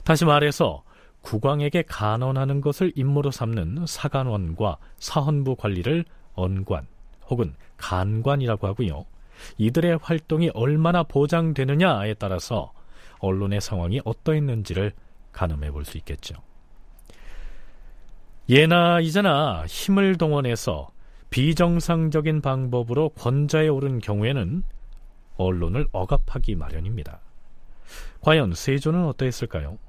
[0.03, 0.83] 다시 말해서
[1.21, 6.87] 국왕에게 간언하는 것을 임무로 삼는 사간원과 사헌부 관리를 언관
[7.29, 9.05] 혹은 간관이라고 하고요.
[9.57, 12.73] 이들의 활동이 얼마나 보장되느냐에 따라서
[13.19, 14.93] 언론의 상황이 어떠했는지를
[15.31, 16.35] 가늠해 볼 수 있겠죠.
[18.49, 20.89] 예나 이제나 힘을 동원해서
[21.33, 24.61] 비정상적인 방법으로 권좌에 오른 경우에는
[25.35, 27.21] 언론을 억압하기 마련입니다.
[28.21, 29.79] 과연 세조는 어떠했을까요?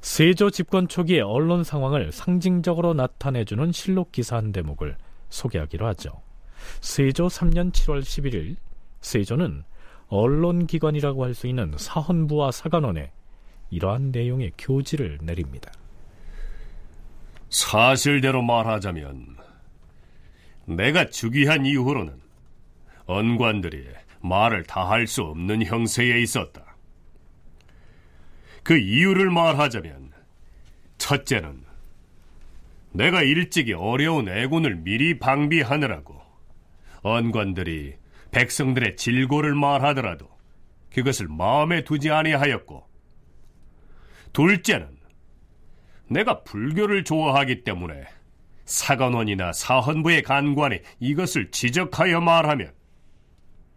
[0.00, 4.96] 세조 집권 초기의 언론 상황을 상징적으로 나타내주는 실록 기사 한 대목을
[5.28, 6.22] 소개하기로 하죠.
[6.80, 8.56] 세조 3년 7월 11일
[9.02, 9.64] 세조는
[10.08, 13.12] 언론기관이라고 할 수 있는 사헌부와 사관원에
[13.68, 15.70] 이러한 내용의 교지를 내립니다.
[17.50, 19.41] 사실대로 말하자면
[20.76, 22.20] 내가 즉위한 이후로는
[23.06, 23.86] 언관들이
[24.20, 26.76] 말을 다 할 수 없는 형세에 있었다.
[28.62, 30.12] 그 이유를 말하자면
[30.98, 31.64] 첫째는
[32.92, 36.20] 내가 일찍이 어려운 애군을 미리 방비하느라고
[37.02, 37.96] 언관들이
[38.30, 40.30] 백성들의 질고를 말하더라도
[40.92, 42.86] 그것을 마음에 두지 아니하였고
[44.32, 44.96] 둘째는
[46.08, 48.04] 내가 불교를 좋아하기 때문에
[48.64, 52.72] 사관원이나 사헌부의 간관이 이것을 지적하여 말하면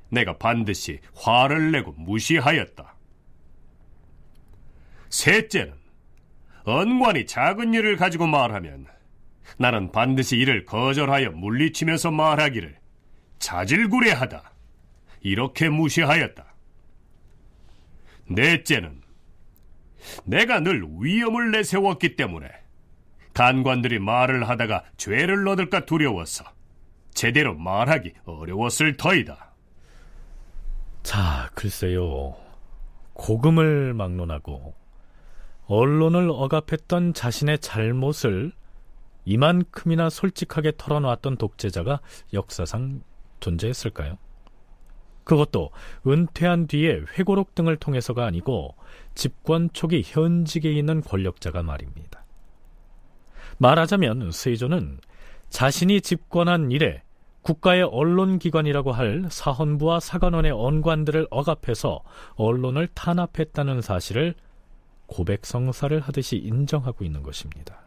[0.09, 2.95] 내가 반드시 화를 내고 무시하였다.
[5.09, 5.73] 셋째는
[6.65, 8.87] 언관이 작은 일을 가지고 말하면
[9.57, 12.77] 나는 반드시 이를 거절하여 물리치면서 말하기를
[13.39, 14.51] 자질구레하다.
[15.21, 16.45] 이렇게 무시하였다.
[18.27, 19.01] 넷째는
[20.23, 22.49] 내가 늘 위험을 내세웠기 때문에
[23.35, 26.45] 단관들이 말을 하다가 죄를 얻을까 두려워서
[27.13, 29.53] 제대로 말하기 어려웠을 터이다.
[31.03, 32.35] 자, 글쎄요.
[33.13, 34.73] 고금을 막론하고
[35.67, 38.53] 언론을 억압했던 자신의 잘못을
[39.25, 41.99] 이만큼이나 솔직하게 털어놓았던 독재자가
[42.33, 43.01] 역사상
[43.41, 44.17] 존재했을까요?
[45.25, 45.71] 그것도
[46.07, 48.75] 은퇴한 뒤에 회고록 등을 통해서가 아니고
[49.13, 52.24] 집권 초기 현직에 있는 권력자가 말입니다.
[53.57, 54.99] 말하자면 세조는
[55.49, 57.01] 자신이 집권한 이래
[57.41, 62.01] 국가의 언론기관이라고 할 사헌부와 사관원의 언관들을 억압해서
[62.35, 64.33] 언론을 탄압했다는 사실을
[65.05, 67.79] 고백성사를 하듯이 인정하고 있는 것입니다.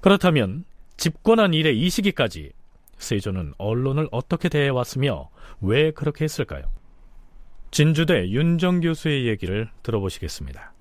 [0.00, 0.64] 그렇다면
[0.96, 2.52] 집권한 이래 이 시기까지
[2.98, 5.30] 세조는 언론을 어떻게 대해왔으며
[5.60, 6.64] 왜 그렇게 했을까요?
[7.70, 10.72] 진주대 윤정 교수의 얘기를 들어보시겠습니다.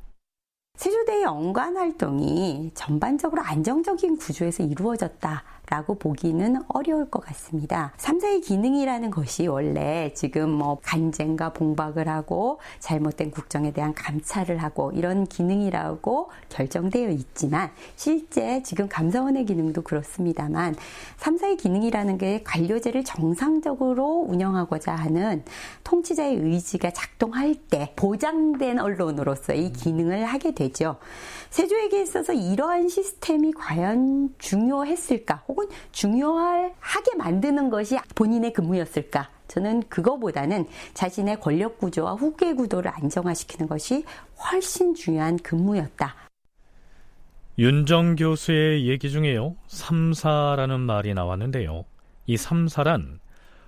[1.26, 5.44] 언관 활동이 전반적으로 안정적인 구조에서 이루어졌다.
[5.70, 7.94] 라고 보기는 어려울 것 같습니다.
[7.98, 15.26] 3사의 기능이라는 것이 원래 지금 뭐 간쟁과 봉박을 하고 잘못된 국정에 대한 감찰을 하고 이런
[15.26, 20.76] 기능이라고 결정되어 있지만 실제 지금 감사원의 기능도 그렇습니다만
[21.20, 25.44] 3사의 기능이라는 게 관료제를 정상적으로 운영하고자 하는
[25.84, 30.98] 통치자의 의지가 작동할 때 보장된 언론으로서 이 기능을 하게 되죠.
[31.50, 35.44] 세조에게 있어서 이러한 시스템이 과연 중요했을까?
[35.56, 39.30] 혹은 중요하게 만드는 것이 본인의 근무였을까?
[39.48, 44.04] 저는 그거보다는 자신의 권력 구조와 후계 구도를 안정화시키는 것이
[44.38, 46.14] 훨씬 중요한 근무였다.
[47.58, 49.56] 윤정 교수의 얘기 중에요.
[49.68, 51.86] 삼사라는 말이 나왔는데요.
[52.26, 53.20] 이 삼사란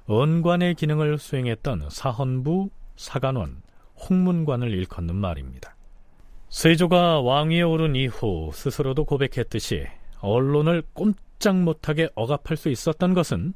[0.08, 3.62] 언관의 기능을 수행했던 사헌부, 사관원,
[4.10, 5.76] 홍문관을 일컫는 말입니다.
[6.50, 9.86] 세조가 왕위에 오른 이후 스스로도 고백했듯이
[10.20, 13.54] 언론을 꼼 짝 못하게 억압할 수 있었던 것은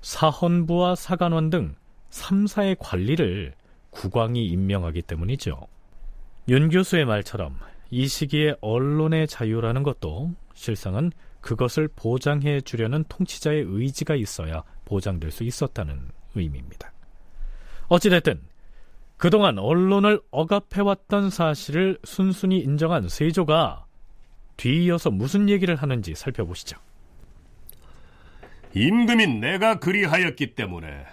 [0.00, 1.74] 사헌부와 사관원 등
[2.10, 3.54] 3사의 관리를
[3.90, 5.66] 국왕이 임명하기 때문이죠.
[6.48, 7.58] 윤 교수의 말처럼
[7.90, 11.10] 이 시기에 언론의 자유라는 것도 실상은
[11.40, 16.92] 그것을 보장해 주려는 통치자의 의지가 있어야 보장될 수 있었다는 의미입니다.
[17.88, 18.40] 어찌됐든
[19.16, 23.86] 그동안 언론을 억압해왔던 사실을 순순히 인정한 세조가
[24.56, 26.78] 뒤이어서 무슨 얘기를 하는지 살펴보시죠.
[28.74, 31.06] 임금이 내가 그리하였기 때문에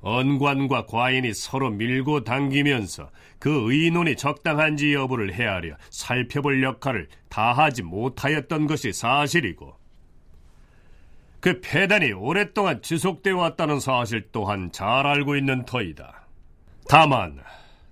[0.00, 8.92] 언관과 과인이 서로 밀고 당기면서 그 의논이 적당한지 여부를 헤아려 살펴볼 역할을 다하지 못하였던 것이
[8.92, 9.74] 사실이고
[11.40, 16.26] 그 폐단이 오랫동안 지속되어 왔다는 사실 또한 잘 알고 있는 터이다.
[16.88, 17.38] 다만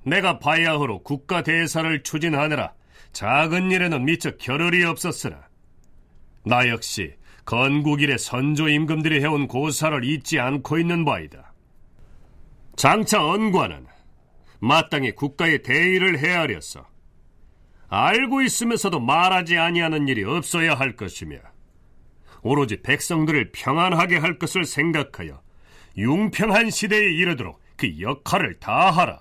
[0.04, 2.72] 내가 바야흐로 국가 대사를 추진하느라
[3.12, 5.48] 작은 일에는 미처 겨를이 없었으나
[6.44, 7.14] 나 역시
[7.44, 11.52] 건국일의 선조 임금들이 해온 고사를 잊지 않고 있는 바이다.
[12.76, 13.86] 장차 언관은
[14.60, 16.86] 마땅히 국가의 대의를 헤아려서
[17.88, 21.36] 알고 있으면서도 말하지 아니하는 일이 없어야 할 것이며
[22.42, 25.42] 오로지 백성들을 평안하게 할 것을 생각하여
[25.96, 29.20] 융평한 시대에 이르도록 그 역할을 다하라.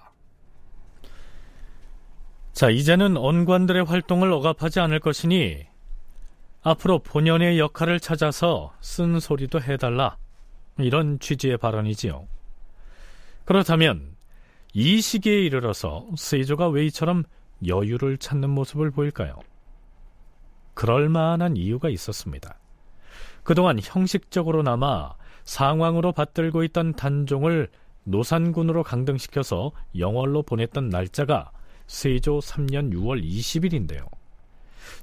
[2.53, 5.65] 자, 이제는 언관들의 활동을 억압하지 않을 것이니
[6.63, 10.17] 앞으로 본연의 역할을 찾아서 쓴 소리도 해달라.
[10.77, 12.27] 이런 취지의 발언이지요.
[13.45, 14.15] 그렇다면
[14.73, 17.23] 이 시기에 이르러서 세조가 왜 이처럼
[17.67, 19.35] 여유를 찾는 모습을 보일까요?
[20.73, 22.57] 그럴 만한 이유가 있었습니다.
[23.43, 27.69] 그동안 형식적으로나마 상황으로 받들고 있던 단종을
[28.03, 31.51] 노산군으로 강등시켜서 영월로 보냈던 날짜가
[31.87, 34.20] 세조 3년 6월 20일인데요.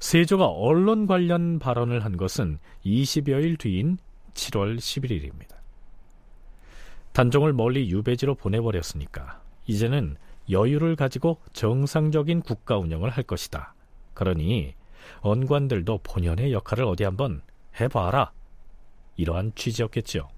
[0.01, 3.99] 세조가 언론 관련 발언을 한 것은 20여일 뒤인
[4.35, 5.57] 7월 11일입니다.
[7.13, 10.17] 단종을 멀리 유배지로 보내버렸으니까 이제는
[10.51, 13.75] 여유를 가지고 정상적인 국가 운영을 할 것이다.
[14.15, 14.75] 그러니
[15.21, 17.43] 언관들도 본연의 역할을 어디 한번
[17.81, 18.33] 해봐라.
[19.17, 20.29] 이러한 취지였겠죠.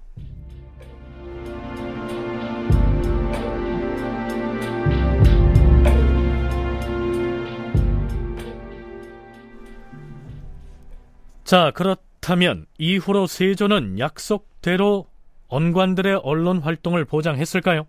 [11.50, 15.08] 자, 그렇다면 이후로 세조는 약속대로
[15.48, 17.88] 언관들의 언론 활동을 보장했을까요?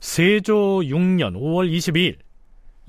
[0.00, 0.54] 세조
[0.84, 2.16] 6년 5월 22일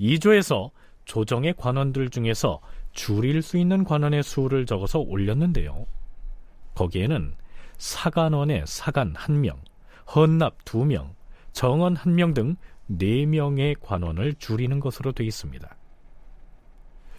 [0.00, 0.70] 2조에서
[1.04, 2.62] 조정의 관원들 중에서
[2.94, 5.84] 줄일 수 있는 관원의 수를 적어서 올렸는데요.
[6.74, 7.34] 거기에는
[7.76, 9.58] 사관원의 사관 1명,
[10.16, 11.10] 헌납 2명,
[11.52, 12.56] 정원 1명 등
[12.90, 15.76] 4명의 관원을 줄이는 것으로 되어 있습니다.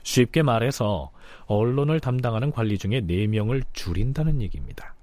[0.04, 1.12] 쉽게 말해서
[1.46, 4.96] 언론을 담당하는 관리 중에 4명을 줄인다는 얘기입니다.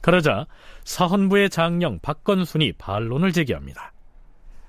[0.00, 0.46] 그러자
[0.84, 3.92] 사헌부의 장령 박건순이 반론을 제기합니다.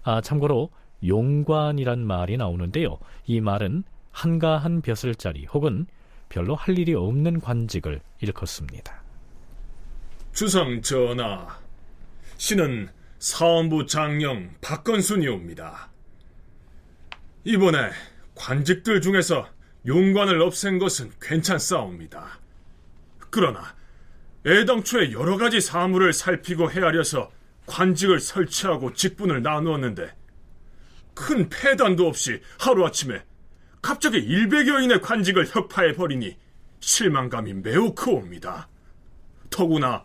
[0.03, 0.69] 아, 참고로
[1.05, 2.99] 용관이란 말이 나오는데요.
[3.25, 5.87] 이 말은 한가한 벼슬자리 혹은
[6.29, 9.03] 별로 할 일이 없는 관직을 일컫습니다.
[10.33, 11.59] 주상 전하,
[12.37, 12.89] 신은
[13.19, 15.89] 사헌부 장령 박건순이옵니다.
[17.43, 17.89] 이번에
[18.35, 19.47] 관직들 중에서
[19.85, 22.39] 용관을 없앤 것은 괜찮사옵니다.
[23.29, 23.75] 그러나
[24.45, 27.31] 애당초에 여러 가지 사물을 살피고 헤아려서
[27.65, 30.15] 관직을 설치하고 직분을 나누었는데
[31.13, 33.23] 큰 폐단도 없이 하루아침에
[33.81, 36.37] 갑자기 100여인의 관직을 혁파해 버리니
[36.79, 38.69] 실망감이 매우 크옵니다.
[39.49, 40.03] 더구나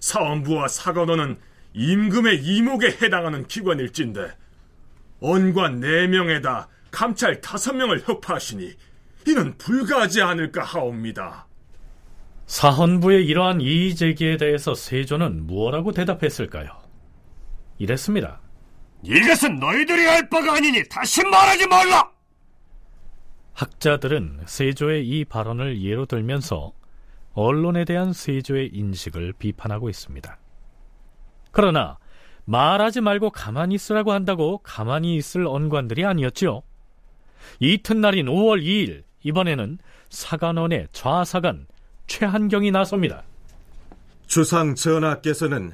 [0.00, 1.38] 사원부와 사관원은
[1.74, 4.36] 임금의 이목에 해당하는 기관일진데
[5.20, 8.74] 언관 4명에다 감찰 5명을 혁파하시니
[9.26, 11.46] 이는 불가하지 않을까 하옵니다.
[12.46, 16.70] 사헌부의 이러한 이의 제기에 대해서 세조는 무엇라고 대답했을까요?
[17.78, 18.40] 이랬습니다.
[19.02, 22.10] 이것은 너희들이 할 바가 아니니 다시 말하지 말라!
[23.54, 26.72] 학자들은 세조의 이 발언을 예로 들면서
[27.34, 30.38] 언론에 대한 세조의 인식을 비판하고 있습니다.
[31.50, 31.98] 그러나
[32.44, 36.62] 말하지 말고 가만히 있으라고 한다고 가만히 있을 언관들이 아니었지요.
[37.60, 39.78] 이튿날인 5월 2일 이번에는
[40.10, 41.66] 사관원의 좌사관
[42.06, 43.22] 최한경이 나섭니다.
[44.26, 45.72] 주상 전하께서는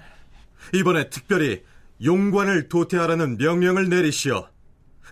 [0.74, 1.62] 이번에 특별히
[2.04, 4.48] 용관을 도태하라는 명령을 내리시어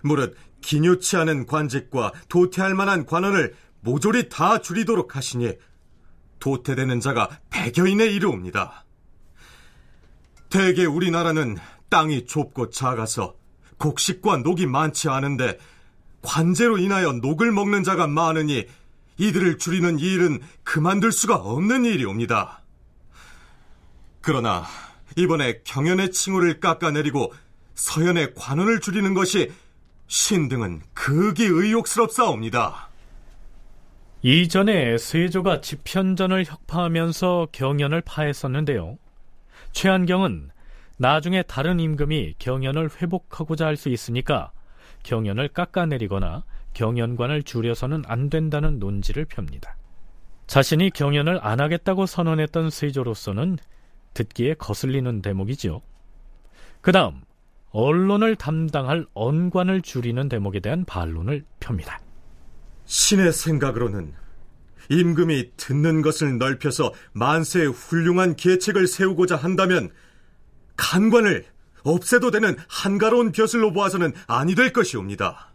[0.03, 5.53] 무릇 기뉴치 않은 관직과 도태할 만한 관원을 모조리 다 줄이도록 하시니
[6.39, 8.85] 도태되는 자가 백여인에 이르옵니다.
[10.49, 11.57] 대개 우리나라는
[11.89, 13.35] 땅이 좁고 작아서
[13.77, 15.57] 곡식과 녹이 많지 않은데
[16.21, 18.65] 관제로 인하여 녹을 먹는 자가 많으니
[19.17, 22.61] 이들을 줄이는 이 일은 그만둘 수가 없는 일이옵니다.
[24.21, 24.65] 그러나
[25.15, 27.33] 이번에 경연의 칭호를 깎아내리고
[27.73, 29.51] 서연의 관원을 줄이는 것이
[30.07, 32.89] 신등은 극이 의욕스럽사옵니다.
[34.21, 38.97] 이전에 세조가 집현전을 혁파하면서 경연을 파했었는데요.
[39.71, 40.49] 최한경은
[40.97, 44.51] 나중에 다른 임금이 경연을 회복하고자 할 수 있으니까
[45.07, 46.43] 경연을 깎아내리거나
[46.73, 49.77] 경연관을 줄여서는 안 된다는 논지를 펴니다.
[50.47, 53.57] 자신이 경연을 안 하겠다고 선언했던 세조로서는
[54.13, 55.81] 듣기에 거슬리는 대목이지요.
[56.81, 57.21] 그 다음
[57.71, 62.01] 언론을 담당할 언관을 줄이는 대목에 대한 반론을 펴니다.
[62.83, 64.13] 신의 생각으로는
[64.89, 69.89] 임금이 듣는 것을 넓혀서 만세의 훌륭한 계책을 세우고자 한다면
[70.75, 71.45] 간관을
[71.87, 75.53] 없애도 되는 한가로운 벼슬로 보아서는 아니 될 것이옵니다.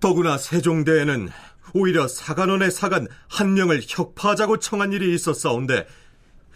[0.00, 1.28] 더구나 세종대에는
[1.74, 5.86] 오히려 사관원의 사관 한 명을 혁파하자고 청한 일이 있었사온데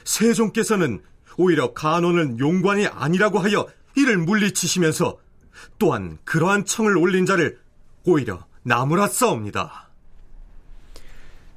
[0.04, 1.02] 세종께서는
[1.36, 3.66] 오히려 간원은 용관이 아니라고 하여
[3.96, 5.18] 이를 물리치시면서
[5.78, 7.58] 또한 그러한 청을 올린 자를
[8.04, 9.90] 오히려 나무랐사옵니다.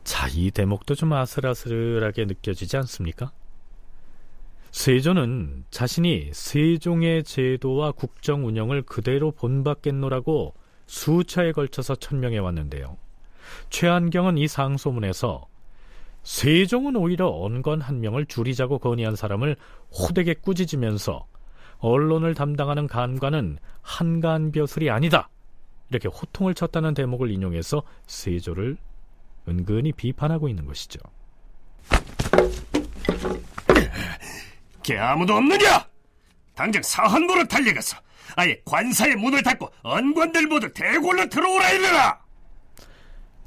[0.03, 3.32] 자, 이 대목도 좀 아슬아슬하게 느껴지지 않습니까?
[4.72, 10.53] 세조는 자신이 세종의 제도와 국정 운영을 그대로 본받겠노라고
[10.86, 12.97] 수차에 걸쳐서 천명해 왔는데요.
[13.70, 15.47] 최한경은 이 상소문에서
[16.24, 19.55] 세종은 오히려 언건 한 명을 줄이자고 건의한 사람을
[19.91, 21.26] 호되게 꾸짖으면서
[21.80, 25.30] 언론을 담당하는 간관은 한간벼슬이 아니다.
[25.89, 28.78] 이렇게 호통을 쳤다는 대목을 인용해서 세조를
[29.47, 30.99] 은근히 비판하고 있는 것이죠.
[34.90, 35.88] 개 아무도 없느냐?
[36.56, 37.96] 당장 사헌부로 달려가서
[38.36, 42.20] 아예 관사의 문을 닫고 언관들 모두 대궐로 들어오라 이르라!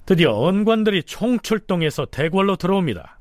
[0.07, 3.19] 드디어 언관들이 총출동해서 대궐로 들어옵니다.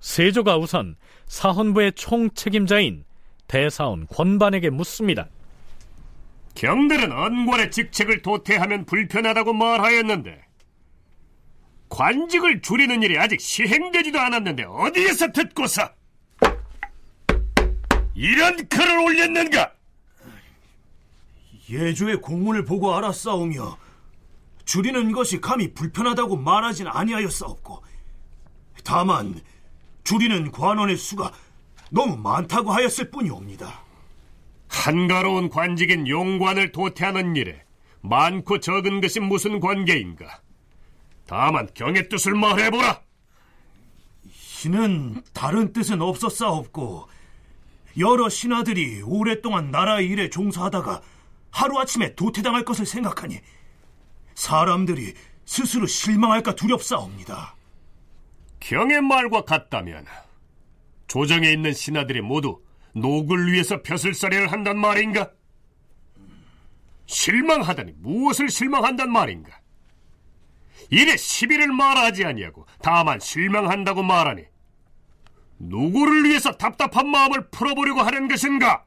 [0.00, 0.96] 세조가 우선
[1.26, 3.04] 사헌부의 총책임자인
[3.46, 5.28] 대사원 권반에게 묻습니다.
[6.54, 10.46] 경들은 언관의 직책을 도태하면 불편하다고 말하였는데
[11.90, 15.99] 관직을 줄이는 일이 아직 시행되지도 않았는데 어디에서 듣고서
[18.20, 19.72] 이런 글을 올렸는가?
[21.70, 23.78] 예조의 공문을 보고 알았사오며
[24.66, 27.82] 줄이는 것이 감히 불편하다고 말하진 아니하였사옵고
[28.84, 29.40] 다만
[30.04, 31.32] 줄이는 관원의 수가
[31.90, 33.84] 너무 많다고 하였을 뿐이옵니다.
[34.68, 37.64] 한가로운 관직인 용관을 도태하는 일에
[38.02, 40.42] 많고 적은 것이 무슨 관계인가?
[41.26, 43.00] 다만 경의 뜻을 말해보라.
[44.30, 47.08] 신은 다른 뜻은 없었사옵고
[47.98, 51.02] 여러 신하들이 오랫동안 나라의 일에 종사하다가
[51.50, 53.40] 하루아침에 도태당할 것을 생각하니
[54.34, 55.14] 사람들이
[55.44, 57.56] 스스로 실망할까 두렵사옵니다.
[58.60, 60.06] 경의 말과 같다면
[61.08, 62.62] 조정에 있는 신하들이 모두
[62.94, 65.30] 녹을 위해서 벼슬살이를 한단 말인가?
[67.06, 69.58] 실망하다니 무엇을 실망한단 말인가?
[70.90, 74.44] 이래 시비를 말하지 아니하고 다만 실망한다고 말하니
[75.60, 78.84] 누구를 위해서 답답한 마음을 풀어보려고 하는 것인가?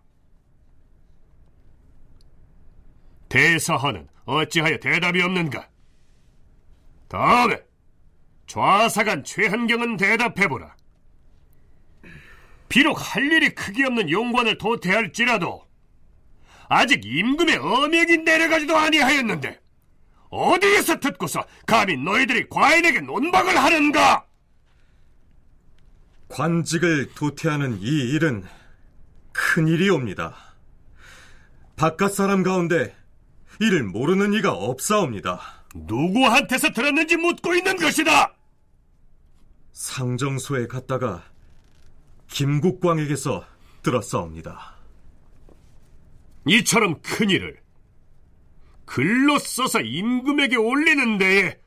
[3.30, 5.70] 대사하는 어찌하여 대답이 없는가?
[7.08, 7.62] 다음에
[8.48, 10.76] 좌사간 최한경은 대답해보라.
[12.70, 15.64] 비록 할 일이 크게 없는 용관을 도태할지라도
[16.70, 19.60] 아직 임금의 엄역이 내려가지도 아니하였는데
[20.30, 24.26] 어디에서 듣고서 감히 너희들이 과인에게 논박을 하는가?
[26.34, 28.44] 관직을 도태하는 이 일은
[29.32, 30.36] 큰 일이옵니다.
[31.76, 32.96] 바깥 사람 가운데
[33.60, 35.40] 이를 모르는 이가 없사옵니다.
[35.76, 38.34] 누구한테서 들었는지 묻고 있는 것이다!
[39.74, 41.24] 상정소에 갔다가
[42.30, 43.46] 김국광에게서
[43.84, 44.76] 들었사옵니다.
[46.48, 47.60] 이처럼 큰 일을
[48.86, 51.60] 글로 써서 임금에게 올리는 데에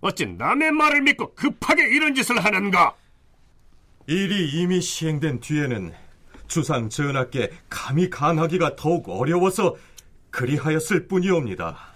[0.00, 3.01] 어찌 남의 말을 믿고 급하게 이런 짓을 하는가?
[4.06, 5.92] 일이 이미 시행된 뒤에는
[6.48, 9.76] 주상 전하께 감히 간하기가 더욱 어려워서
[10.30, 11.92] 그리하였을 뿐이옵니다.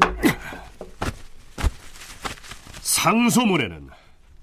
[2.80, 3.90] 상소문에는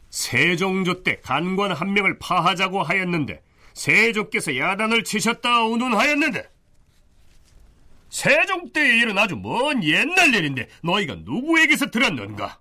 [0.09, 3.41] 세종조 때 간관 한 명을 파하자고 하였는데
[3.73, 6.43] 세조께서 야단을 치셨다 운운하였는데
[8.09, 12.59] 세종 때의 일은 아주 먼 옛날 일인데 너희가 누구에게서 들었는가?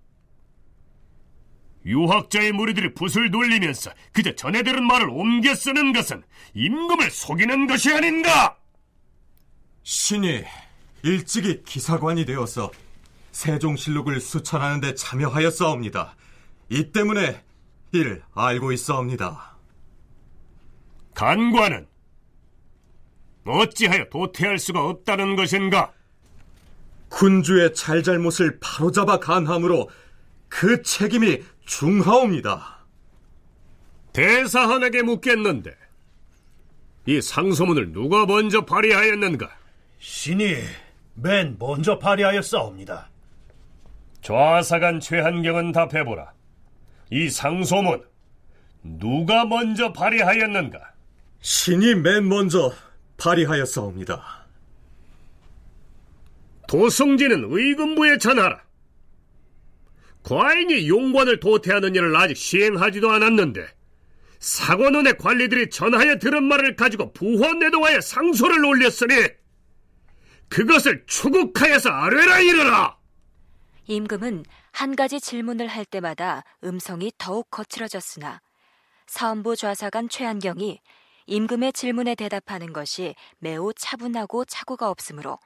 [1.85, 6.23] 유학자의 무리들이 붓을 돌리면서 그저 전해 들은 말을 옮겨 쓰는 것은
[6.55, 8.57] 임금을 속이는 것이 아닌가?
[9.83, 10.45] 신이
[11.03, 12.71] 일찍이 기사관이 되어서
[13.33, 16.15] 세종실록을 수천하는 데 참여하였사옵니다.
[16.69, 17.43] 이 때문에
[17.93, 19.57] 이를 알고 있사옵니다.
[21.15, 21.87] 간관은
[23.45, 25.93] 어찌하여 도태할 수가 없다는 것인가?
[27.09, 29.91] 군주의 잘잘못을 바로잡아 간함으로
[30.49, 32.79] 그 책임이 중하옵니다.
[34.13, 35.75] 대사헌에게 묻겠는데
[37.07, 39.51] 이 상소문을 누가 먼저 발의하였는가?
[39.99, 40.57] 신이
[41.15, 43.09] 맨 먼저 발의하였사옵니다.
[44.23, 46.33] 좌사간 최한경은 답해보라.
[47.11, 48.05] 이 상소문
[48.83, 50.79] 누가 먼저 발의하였는가?
[51.41, 52.73] 신이 맨 먼저
[53.17, 54.47] 발의하였사옵니다.
[56.69, 58.63] 도성진은 의금부에 전하라.
[60.23, 63.67] 과인이 용관을 도태하는 일을 아직 시행하지도 않았는데
[64.39, 69.15] 사관원의 관리들이 전하여 들은 말을 가지고 부헌내동하여 상소를 올렸으니
[70.49, 72.99] 그것을 추국하여서 아뢰라 이르라.
[73.87, 78.41] 임금은 한 가지 질문을 할 때마다 음성이 더욱 거칠어졌으나
[79.07, 80.81] 사헌부 좌사관 최한경이
[81.27, 85.39] 임금의 질문에 대답하는 것이 매우 차분하고 착오가 없으므로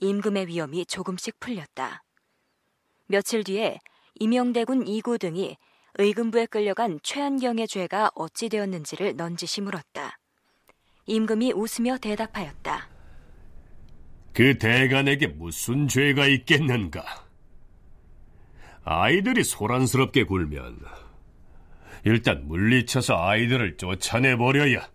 [0.00, 2.02] 임금의 위험이 조금씩 풀렸다.
[3.06, 3.78] 며칠 뒤에
[4.14, 5.56] 임영대군 이구 등이
[5.98, 10.18] 의금부에 끌려간 최한경의 죄가 어찌 되었는지를 넌지시 물었다.
[11.06, 12.88] 임금이 웃으며 대답하였다.
[14.32, 17.04] 그 대간에게 무슨 죄가 있겠는가?
[18.84, 20.78] 아이들이 소란스럽게 굴면
[22.04, 24.88] 일단 물리쳐서 아이들을 쫓아내버려야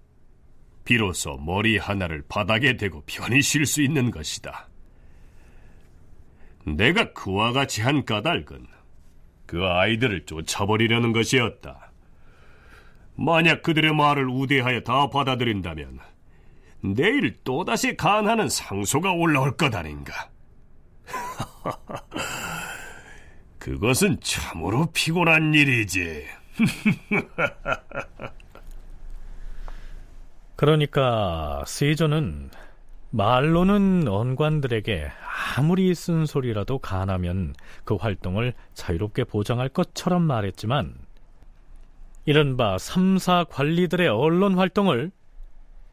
[0.84, 4.68] 비로소 머리 하나를 바닥에 대고 편히 쉴 수 있는 것이다.
[6.66, 8.77] 내가 그와 같이 한 까닭은
[9.48, 11.92] 그 아이들을 쫓아버리려는 것이었다.
[13.16, 15.98] 만약 그들의 말을 우대하여 다 받아들인다면
[16.82, 20.30] 내일 또다시 간하는 상소가 올라올 것 아닌가.
[23.58, 26.28] 그것은 참으로 피곤한 일이지.
[30.56, 32.52] 그러니까 세조는
[33.10, 35.10] 말로는 언관들에게
[35.56, 37.54] 아무리 쓴소리라도 간하면
[37.84, 40.94] 그 활동을 자유롭게 보장할 것처럼 말했지만
[42.26, 45.12] 이른바 삼사 관리들의 언론 활동을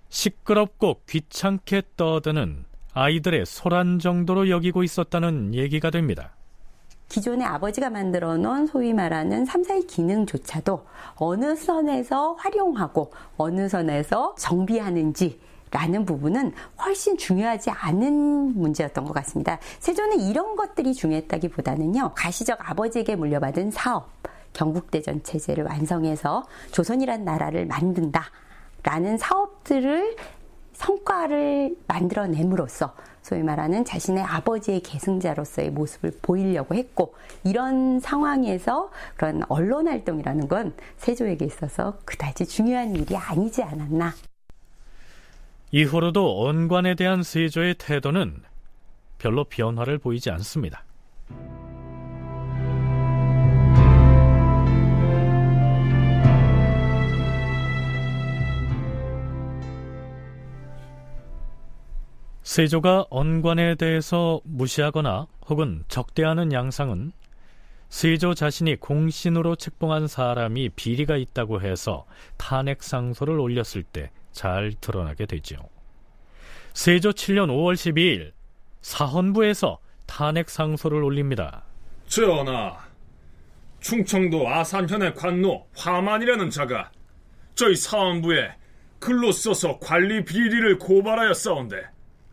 [0.09, 6.35] 시끄럽고 귀찮게 떠드는 아이들의 소란 정도로 여기고 있었다는 얘기가 됩니다.
[7.09, 10.87] 기존에 아버지가 만들어 놓은 소위 말하는 3, 4의 기능조차도
[11.17, 15.39] 어느 선에서 활용하고 어느 선에서 정비하는지
[15.75, 16.53] 라는 부분은
[16.85, 19.59] 훨씬 중요하지 않은 문제였던 것 같습니다.
[19.81, 24.09] 세조는 이런 것들이 중요했다기보다는요, 가시적 아버지에게 물려받은 사업,
[24.53, 28.23] 경국대전 체제를 완성해서 조선이란 나라를 만든다.
[28.85, 30.17] 라는 사업들을
[30.75, 40.47] 성과를 만들어냄으로써 소위 말하는 자신의 아버지의 계승자로서의 모습을 보이려고 했고 이런 상황에서 그런 언론 활동이라는
[40.47, 44.13] 건 세조에게 있어서 그다지 중요한 일이 아니지 않았나.
[45.77, 48.45] 이후로도 언관에 대한 세조의 태도는
[49.19, 50.85] 별로 변화를 보이지 않습니다.
[62.45, 67.11] 세조가 언관에 대해서 무시하거나 혹은 적대하는 양상은
[67.89, 72.07] 세조 자신이 공신으로 책봉한 사람이 비리가 있다고 해서
[72.37, 75.59] 탄핵 상소를 올렸을 때 잘 드러나게 되지요.
[76.75, 78.33] 세조 7년 5월 12일
[78.83, 81.63] 사헌부에서 탄핵 상소를 올립니다.
[82.07, 82.77] 전하,
[83.81, 86.91] 충청도 아산현의 관노 화만이라는 자가
[87.55, 88.57] 저희 사헌부에
[88.99, 91.83] 글로 써서 관리 비리를 고발하였사온데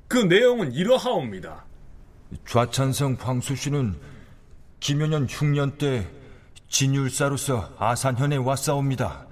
[0.07, 1.65] 그 내용은 이러하옵니다.
[2.45, 3.95] 좌찬성 황수 씨는
[4.79, 6.07] 김연년 흉년 때
[6.69, 9.27] 진율사로서 아산현에 왔사옵니다.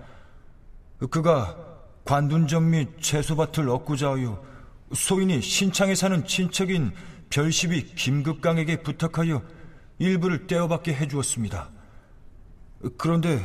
[1.10, 1.69] 그가
[2.10, 4.43] 관둔점 및 채소밭을 얻고자 하여
[4.91, 6.91] 소인이 신창에 사는 친척인
[7.30, 9.43] 별십이 김극강에게 부탁하여
[9.99, 11.70] 일부를 떼어받게 해주었습니다.
[12.97, 13.39] 그런데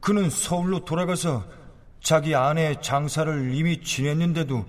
[0.00, 1.44] 그는 서울로 돌아가서
[2.00, 4.66] 자기 아내의 장사를 이미 지냈는데도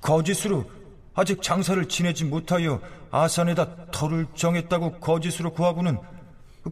[0.00, 0.64] 거짓으로
[1.12, 5.98] 아직 장사를 지내지 못하여 아산에다 터를 정했다고 거짓으로 구하고는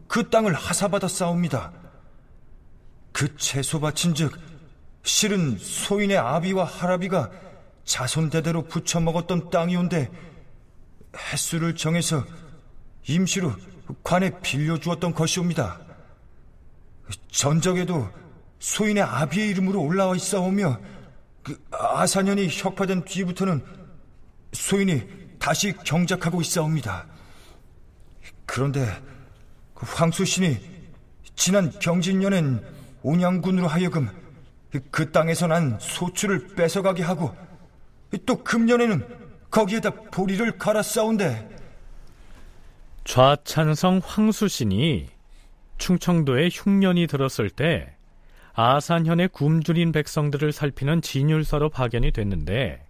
[0.07, 1.71] 그 땅을 하사받아 싸웁니다.
[3.11, 4.52] 그 채소밭인 즉
[5.03, 7.29] 실은 소인의 아비와 할아비가
[7.83, 10.09] 자손대대로 부쳐먹었던 땅이온데
[11.31, 12.23] 횟수를 정해서
[13.07, 13.53] 임시로
[14.03, 15.81] 관에 빌려주었던 것이옵니다.
[17.29, 18.09] 전적에도
[18.59, 20.79] 소인의 아비의 이름으로 올라와 있사오며
[21.43, 23.63] 그 아사년이 혁파된 뒤부터는
[24.53, 27.05] 소인이 다시 경작하고 있사옵니다.
[28.45, 28.87] 그런데
[29.73, 30.57] 그 황수신이
[31.35, 32.63] 지난 병진년엔
[33.01, 34.09] 온양군으로 하여금
[34.91, 37.35] 그 땅에서 난 소출을 뺏어가게 하고
[38.25, 39.07] 또 금년에는
[39.51, 41.49] 거기에다 보리를 갈아 싸운데
[43.03, 45.07] 좌찬성 황수신이
[45.77, 47.95] 충청도에 흉년이 들었을 때
[48.53, 52.85] 아산현의 굶주린 백성들을 살피는 진율사로 파견이 됐는데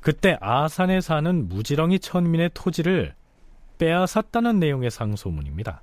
[0.00, 3.14] 그때 아산에 사는 무지렁이 천민의 토지를
[3.78, 5.82] 빼앗았다는 내용의 상소문입니다.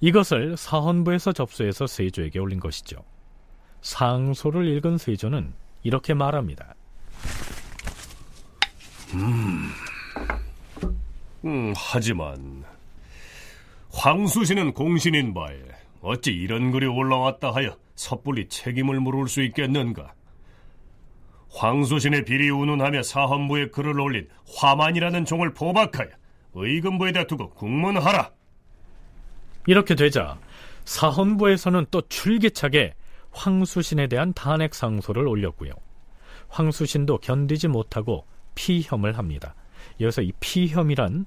[0.00, 3.04] 이것을 사헌부에서 접수해서 세조에게 올린 것이죠.
[3.82, 5.52] 상소를 읽은 세조는
[5.82, 6.74] 이렇게 말합니다.
[9.14, 9.70] 음,
[11.44, 12.64] 음 하지만
[13.92, 15.56] 황수신은 공신인 바에
[16.00, 20.14] 어찌 이런 글이 올라왔다 하여 섣불리 책임을 물을 수 있겠는가?
[21.50, 26.08] 황수신의 비리 운운하며 사헌부에 글을 올린 화만이라는 종을 포박하여
[26.54, 28.30] 의금부에다 두고 국문하라.
[29.66, 30.38] 이렇게 되자
[30.84, 32.94] 사헌부에서는 또 출기차게
[33.32, 35.72] 황수신에 대한 탄핵 상소를 올렸고요.
[36.48, 39.54] 황수신도 견디지 못하고 피혐을 합니다.
[40.00, 41.26] 여기서 이 피혐이란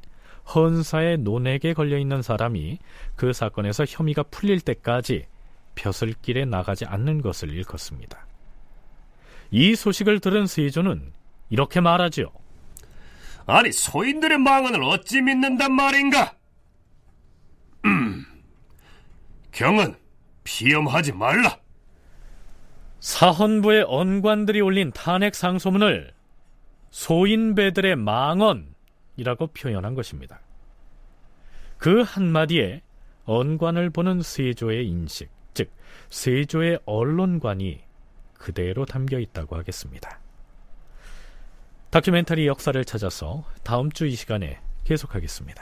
[0.53, 2.79] 헌사의 논액에 걸려 있는 사람이
[3.15, 5.25] 그 사건에서 혐의가 풀릴 때까지
[5.75, 8.27] 벼슬길에 나가지 않는 것을 일컫습니다.
[9.51, 11.13] 이 소식을 들은 세조는
[11.49, 12.31] 이렇게 말하지요.
[13.45, 16.35] 아니 소인들의 망언을 어찌 믿는단 말인가?
[17.85, 18.25] 음,
[19.51, 19.95] 경은
[20.43, 21.62] 피험하지 말라.
[23.03, 26.13] 사헌부의 언관들이 올린 탄핵 상소문을
[26.89, 30.39] 소인배들의 망언이라고 표현한 것입니다.
[31.77, 32.81] 그 한마디에
[33.25, 35.69] 언관을 보는 세조의 인식, 즉
[36.11, 37.81] 세조의 언론관이
[38.35, 40.21] 그대로 담겨 있다고 하겠습니다.
[41.89, 45.61] 다큐멘터리 역사를 찾아서 다음 주 이 시간에 계속하겠습니다.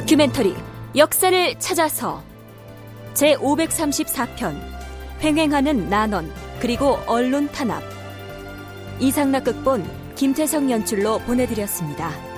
[0.00, 0.54] 다큐멘터리
[0.96, 2.22] 역사를 찾아서
[3.12, 4.58] 제 534편
[5.20, 7.82] 횡행하는 난원 그리고 언론 탄압
[8.98, 9.84] 이상락 극본
[10.14, 12.29] 김태성 연출로 보내드렸습니다.